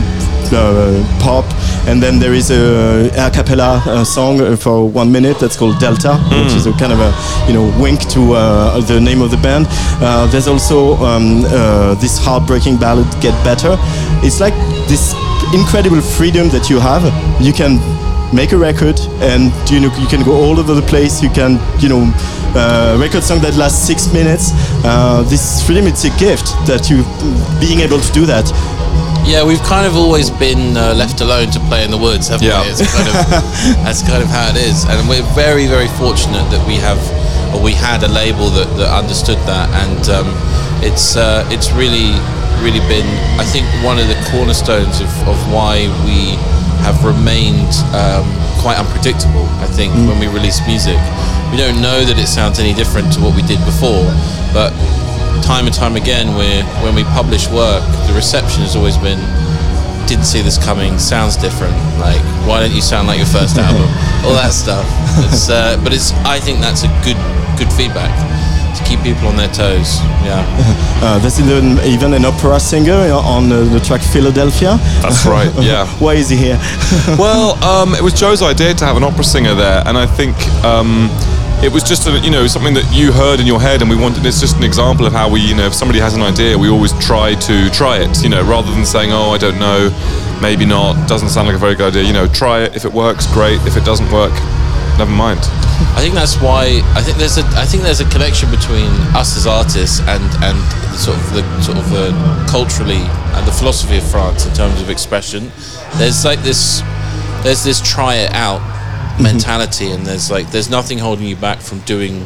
[1.20, 1.45] pop,
[1.88, 5.80] and then there is a a cappella uh, song uh, for one minute that's called
[5.80, 7.12] Delta, which is a kind of a
[7.47, 9.66] you know wink to uh, the name of the band.
[10.02, 13.76] Uh, there's also um, uh, this heartbreaking ballad, Get Better.
[14.24, 14.54] It's like
[14.88, 15.14] this
[15.54, 17.04] incredible freedom that you have.
[17.41, 17.80] You can
[18.34, 21.60] make a record and you know you can go all over the place you can
[21.82, 22.02] you know
[22.56, 24.52] uh, record song that lasts six minutes
[24.86, 27.04] uh, this freedom it's a gift that you
[27.60, 28.47] being able to do that
[29.24, 32.47] Yeah, we've kind of always been uh, left alone to play in the woods, haven't
[32.47, 32.63] Yeah.
[32.63, 32.69] we?
[32.74, 33.13] It's kind of,
[33.86, 36.99] that's kind of how it is, and we're very, very fortunate that we have,
[37.53, 40.28] or we had a label that, that understood that, and um,
[40.84, 42.17] it's uh, it's really,
[42.65, 43.07] really been,
[43.39, 46.36] I think, one of the cornerstones of, of why we
[46.84, 48.26] have remained um,
[48.59, 49.45] quite unpredictable.
[49.61, 50.97] I think when we release music,
[51.53, 54.09] we don't know that it sounds any different to what we did before,
[54.51, 54.74] but
[55.41, 59.19] time and time again, we when we publish work, the reception has always been,
[60.07, 61.75] didn't see this coming, sounds different.
[61.99, 63.87] Like, why don't you sound like your first album?
[64.25, 64.85] All that stuff.
[65.25, 67.17] It's, uh, but it's, I think that's a good,
[67.57, 68.11] good feedback
[68.77, 69.99] to keep people on their toes.
[70.23, 70.45] Yeah.
[71.03, 75.51] uh, there's even, even an opera singer on uh, the track Philadelphia That's right.
[75.59, 75.85] Yeah.
[75.99, 76.57] why is he here
[77.19, 80.35] well, um, it was Joe's idea to have an opera singer there, and I think
[80.63, 81.09] um,
[81.64, 83.95] it was just a, you know something that you heard in your head, and we
[83.95, 84.26] wanted.
[84.26, 86.70] It's just an example of how we, you know, if somebody has an idea, we
[86.70, 89.93] always try to try it, you know, rather than saying, oh, I don't know,
[90.41, 92.03] maybe not, doesn't sound like a very good idea.
[92.03, 92.76] You know, try it.
[92.76, 93.62] If it works, great.
[93.62, 94.34] If it doesn't work,
[94.97, 95.39] never mind.
[95.93, 99.38] I think that's why I think there's a I think there's a connection between us
[99.38, 100.57] as artists and and
[100.89, 102.09] the sort of the sort of the
[102.49, 103.05] culturally
[103.38, 105.51] and the philosophy of France in terms of expression.
[105.97, 106.82] There's like this
[107.43, 108.62] there's this try it out
[109.22, 112.26] mentality and there's like there's nothing holding you back from doing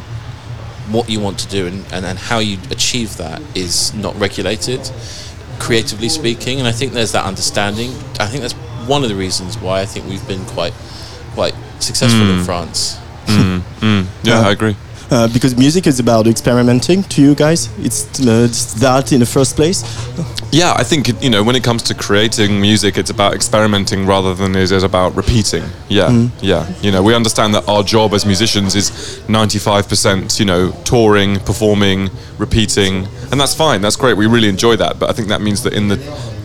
[0.90, 4.80] what you want to do and, and, and how you achieve that is not regulated
[5.58, 7.90] creatively speaking and I think there's that understanding
[8.20, 8.54] I think that's
[8.86, 10.72] one of the reasons why I think we've been quite
[11.34, 12.44] quite successful in Mm.
[12.44, 14.06] France Mm, mm.
[14.22, 14.76] Yeah, I agree.
[15.08, 17.68] Uh, because music is about experimenting to you guys.
[17.78, 19.84] It's, uh, it's that in the first place.
[20.50, 24.34] Yeah, I think you know when it comes to creating music, it's about experimenting rather
[24.34, 25.62] than it is about repeating.
[25.88, 26.30] Yeah, Mm.
[26.40, 26.66] yeah.
[26.82, 31.38] You know, we understand that our job as musicians is ninety-five percent, you know, touring,
[31.40, 33.80] performing, repeating, and that's fine.
[33.82, 34.16] That's great.
[34.16, 34.98] We really enjoy that.
[34.98, 35.96] But I think that means that in the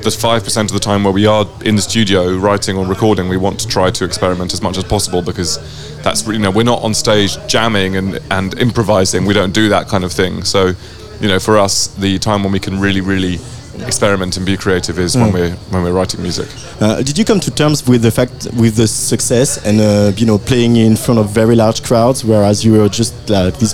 [0.04, 3.30] the five percent of the time where we are in the studio writing or recording,
[3.30, 5.60] we want to try to experiment as much as possible because
[6.04, 9.26] that's you know we're not on stage jamming and and improvising.
[9.26, 10.44] We don't do that kind of thing.
[10.44, 10.74] So,
[11.20, 13.40] you know, for us, the time when we can really really
[13.86, 15.34] experiment and be creative is when Mm.
[15.34, 16.48] we're when we're writing music.
[16.80, 20.26] Uh, did you come to terms with the fact with the success and uh, you
[20.26, 23.74] know playing in front of very large crowds, whereas you were just like this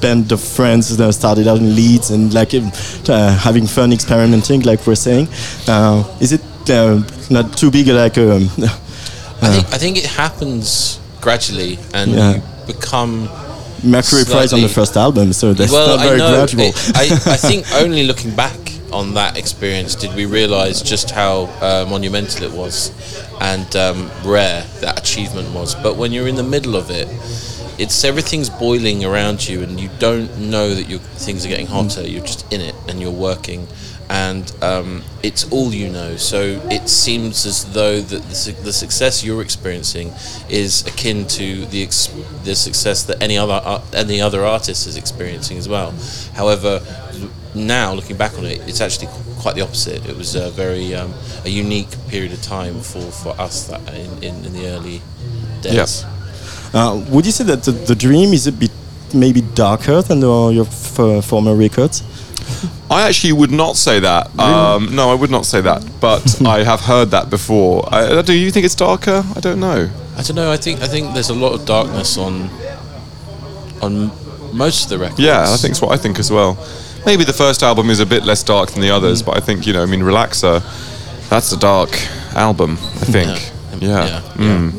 [0.00, 4.84] band of friends that started out in Leeds and like uh, having fun experimenting, like
[4.86, 5.28] we're saying?
[5.66, 7.00] Uh, is it uh,
[7.30, 8.18] not too big like?
[8.18, 8.48] Um,
[9.40, 12.34] I think I think it happens gradually, and Yeah.
[12.36, 13.28] you become.
[13.84, 16.34] Mercury Prize on the first album, so that's well, not very I know.
[16.36, 16.64] gradual.
[16.64, 17.02] It- I,
[17.34, 18.58] I think only looking back
[18.92, 22.90] on that experience did we realise just how uh, monumental it was
[23.40, 25.74] and um, rare that achievement was.
[25.76, 27.06] But when you're in the middle of it,
[27.78, 32.02] it's everything's boiling around you, and you don't know that your things are getting hotter.
[32.02, 33.68] You're just in it, and you're working,
[34.10, 36.16] and um, it's all you know.
[36.16, 40.12] So it seems as though that the, su- the success you're experiencing
[40.48, 42.08] is akin to the ex-
[42.44, 43.60] the success that any other
[43.92, 45.92] any other artist is experiencing as well.
[46.34, 46.80] However,
[47.54, 49.08] now looking back on it, it's actually
[49.40, 50.06] quite the opposite.
[50.08, 51.12] It was a very um,
[51.44, 55.02] a unique period of time for, for us in, in, in the early
[55.62, 55.74] days.
[56.74, 58.70] Uh, would you say that the, the dream is a bit
[59.14, 62.02] maybe darker than the, your f- former records?
[62.90, 64.38] I actually would not say that.
[64.38, 65.84] Um, no, I would not say that.
[66.00, 67.88] But I have heard that before.
[67.92, 69.22] I, do you think it's darker?
[69.36, 69.88] I don't know.
[70.16, 70.50] I don't know.
[70.50, 72.50] I think I think there's a lot of darkness on
[73.82, 74.10] on
[74.52, 75.20] most of the records.
[75.20, 76.56] Yeah, I think it's what I think as well.
[77.06, 79.66] Maybe the first album is a bit less dark than the others, but I think
[79.66, 80.60] you know, I mean, Relaxer,
[81.28, 81.90] that's a dark
[82.34, 82.72] album.
[82.72, 83.52] I think.
[83.80, 84.06] Yeah.
[84.06, 84.20] Yeah.
[84.34, 84.72] Mm.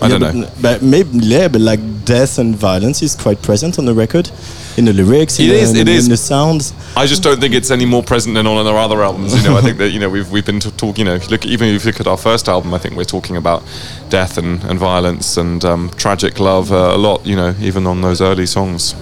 [0.00, 0.50] I Yeah, don't but, know.
[0.62, 4.30] But maybe, yeah, but like death and violence is quite present on the record,
[4.76, 6.04] in the lyrics, in, It the, is, in, it is.
[6.06, 6.72] in the sounds.
[6.96, 9.34] I just don't think it's any more present than on our other albums.
[9.36, 10.94] You know, I think that you know we've we've been talking.
[10.98, 12.96] You know, if you look even if you look at our first album, I think
[12.96, 13.62] we're talking about
[14.10, 17.24] death and, and violence and um, tragic love uh, a lot.
[17.26, 18.94] You know, even on those early songs.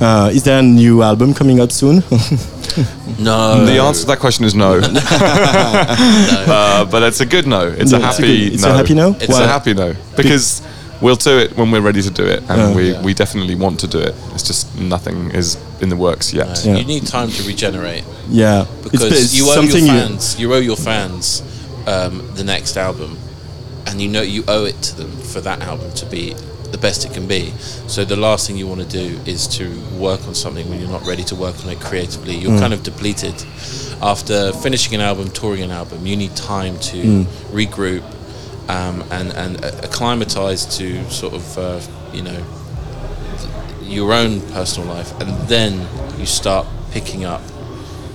[0.00, 2.02] Uh, is there a new album coming out soon?
[3.18, 3.64] No.
[3.64, 4.80] The answer to that question is no.
[6.48, 7.68] uh, but it's a good no.
[7.68, 8.70] It's No, a it's a happy good- it's no.
[8.70, 9.10] a happy no?
[9.20, 9.44] It's Why?
[9.44, 10.60] a happy no because
[11.04, 12.72] we'll do it when we're ready to do it, and Uh.
[12.78, 13.02] we, Yeah.
[13.06, 14.14] we definitely want to do it.
[14.34, 14.62] It's just
[14.94, 15.48] nothing is
[15.82, 16.46] in the works yet.
[16.64, 16.78] No, Yeah.
[16.80, 18.04] You need time to regenerate
[18.42, 20.22] yeah, because it's, you owe your something you- fans.
[20.40, 21.42] You, owe your fans
[21.94, 23.10] um, the next album,
[23.86, 26.24] and you know you owe it to them for that album to be
[26.74, 27.52] the best it can be.
[27.86, 29.64] So the last thing you want to do is to
[30.06, 32.34] work on something when you're not ready to work on it creatively.
[32.42, 32.64] You're Mm.
[32.64, 33.34] kind of depleted
[34.02, 34.36] after
[34.66, 35.98] finishing an album, touring an album.
[36.10, 37.26] You need time to Mm.
[37.52, 38.02] regroup
[38.68, 41.80] um, and and uh, acclimatize to sort of uh,
[42.12, 42.44] you know
[43.82, 45.86] your own personal life, and then
[46.18, 47.42] you start picking up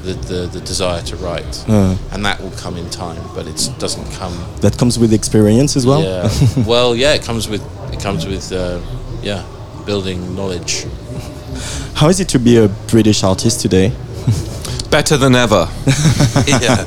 [0.03, 1.95] the, the, the desire to write, Uh.
[2.11, 4.33] and that will come in time, but it doesn't come.
[4.61, 6.01] that comes with experience as well.
[6.01, 6.29] Yeah.
[6.65, 7.61] well, yeah, it comes with
[7.93, 8.79] it comes with uh,
[9.21, 9.43] yeah,
[9.85, 10.85] building knowledge.
[11.95, 13.91] How is it to be a British artist today?
[14.91, 15.67] Better than ever.
[16.47, 16.79] yeah.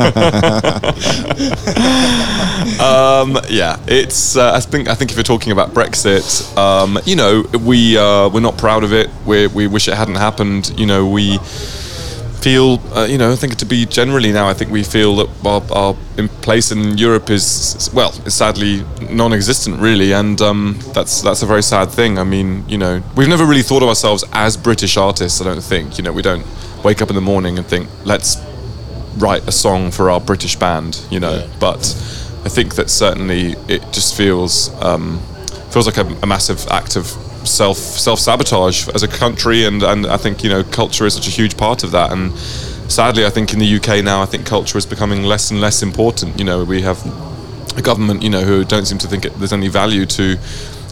[2.83, 4.37] um, yeah, it's.
[4.37, 4.89] Uh, I think.
[4.89, 8.83] I think if you're talking about Brexit, um, you know, we uh, we're not proud
[8.83, 9.09] of it.
[9.25, 10.73] We we wish it hadn't happened.
[10.77, 11.39] You know, we
[12.43, 12.81] feel.
[12.93, 15.63] Uh, you know, I think to be generally now, I think we feel that our,
[15.71, 21.43] our in place in Europe is well, is sadly non-existent, really, and um, that's that's
[21.43, 22.19] a very sad thing.
[22.19, 25.41] I mean, you know, we've never really thought of ourselves as British artists.
[25.41, 25.99] I don't think.
[25.99, 26.45] You know, we don't
[26.85, 28.37] wake up in the morning and think, let's
[29.19, 31.37] write a song for our British band, you know.
[31.37, 31.57] Yeah.
[31.61, 31.81] But
[32.45, 35.21] I think that certainly it just feels um,
[35.71, 37.07] feels like a, a massive act of
[37.47, 41.29] self self sabotage as a country, and and I think you know culture is such
[41.29, 42.13] a huge part of that.
[42.13, 42.33] And
[42.91, 45.83] sadly, I think in the UK now, I think culture is becoming less and less
[45.83, 46.39] important.
[46.39, 46.99] You know, we have
[47.77, 50.37] a government, you know, who don't seem to think it, there's any value to,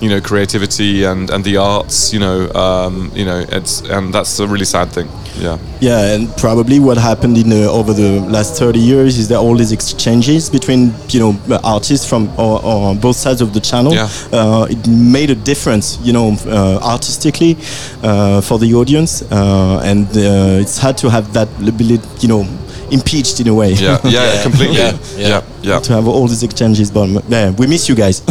[0.01, 2.13] you know, creativity and, and the arts.
[2.13, 5.09] You know, um, you know, it's and that's a really sad thing.
[5.39, 5.59] Yeah.
[5.81, 9.57] Yeah, and probably what happened in uh, over the last 30 years is that all
[9.57, 14.09] these exchanges between you know artists from or, or both sides of the channel, Yeah.
[14.33, 17.57] uh, it made a difference, you know, uh, artistically
[18.03, 22.45] uh, for the audience, uh, and uh, it's hard to have that ability, you know,
[22.91, 23.73] impeached in a way.
[23.73, 24.77] Yeah, yeah, completely.
[24.77, 25.43] Yeah, Yeah, yeah.
[25.63, 25.81] yeah.
[25.81, 28.23] to have all these exchanges, but yeah, we miss you guys.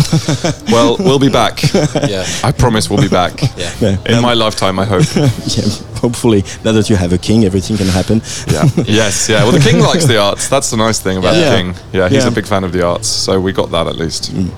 [0.71, 1.61] Well, we'll be back.
[2.07, 2.25] Yeah.
[2.43, 3.41] I promise we'll be back.
[3.57, 3.71] Yeah.
[3.81, 3.97] Yeah.
[4.17, 5.03] In my lifetime, I hope.
[5.15, 5.63] yeah,
[5.99, 8.21] hopefully, now that you have a king, everything can happen.
[8.47, 8.65] Yeah.
[8.85, 9.27] yes.
[9.29, 9.43] Yeah.
[9.43, 10.47] Well, the king likes the arts.
[10.47, 11.49] That's the nice thing about Yeah.
[11.49, 11.75] the king.
[11.91, 12.09] Yeah.
[12.09, 12.29] He's Yeah.
[12.31, 14.31] a big fan of the arts, so we got that at least.
[14.33, 14.51] Mm.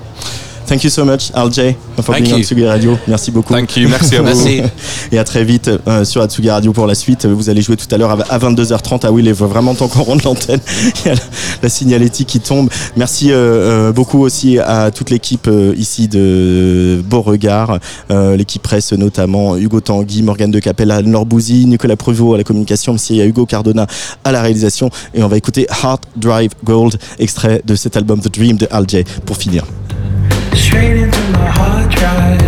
[0.72, 2.44] Thank you so much, RJ, for Thank being on you.
[2.46, 2.98] Tsugi Radio.
[3.06, 3.54] Merci beaucoup.
[3.54, 3.90] Thank you.
[3.90, 4.28] Merci à vous.
[4.28, 4.62] Merci.
[5.12, 7.26] Et à très vite euh, sur Atsugi Radio pour la suite.
[7.26, 9.02] Vous allez jouer tout à l'heure à 22h30.
[9.04, 10.62] Ah oui, il est vraiment temps qu'on rende l'antenne.
[11.04, 11.22] Il y a la,
[11.64, 12.70] la signalétique qui tombe.
[12.96, 17.80] Merci euh, euh, beaucoup aussi à toute l'équipe euh, ici de Beauregard,
[18.10, 22.96] l'équipe presse notamment Hugo Tanguy, Morgane de Capella, Anne-Laure Bouzy, Nicolas Prevot à la communication,
[23.10, 23.88] y a Hugo Cardona
[24.24, 24.90] à la réalisation.
[25.14, 28.86] Et on va écouter Heart Drive Gold, extrait de cet album The Dream de Al
[28.88, 29.66] J pour finir.
[30.72, 32.40] Straight into my hard drive.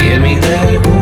[0.00, 0.95] Give me that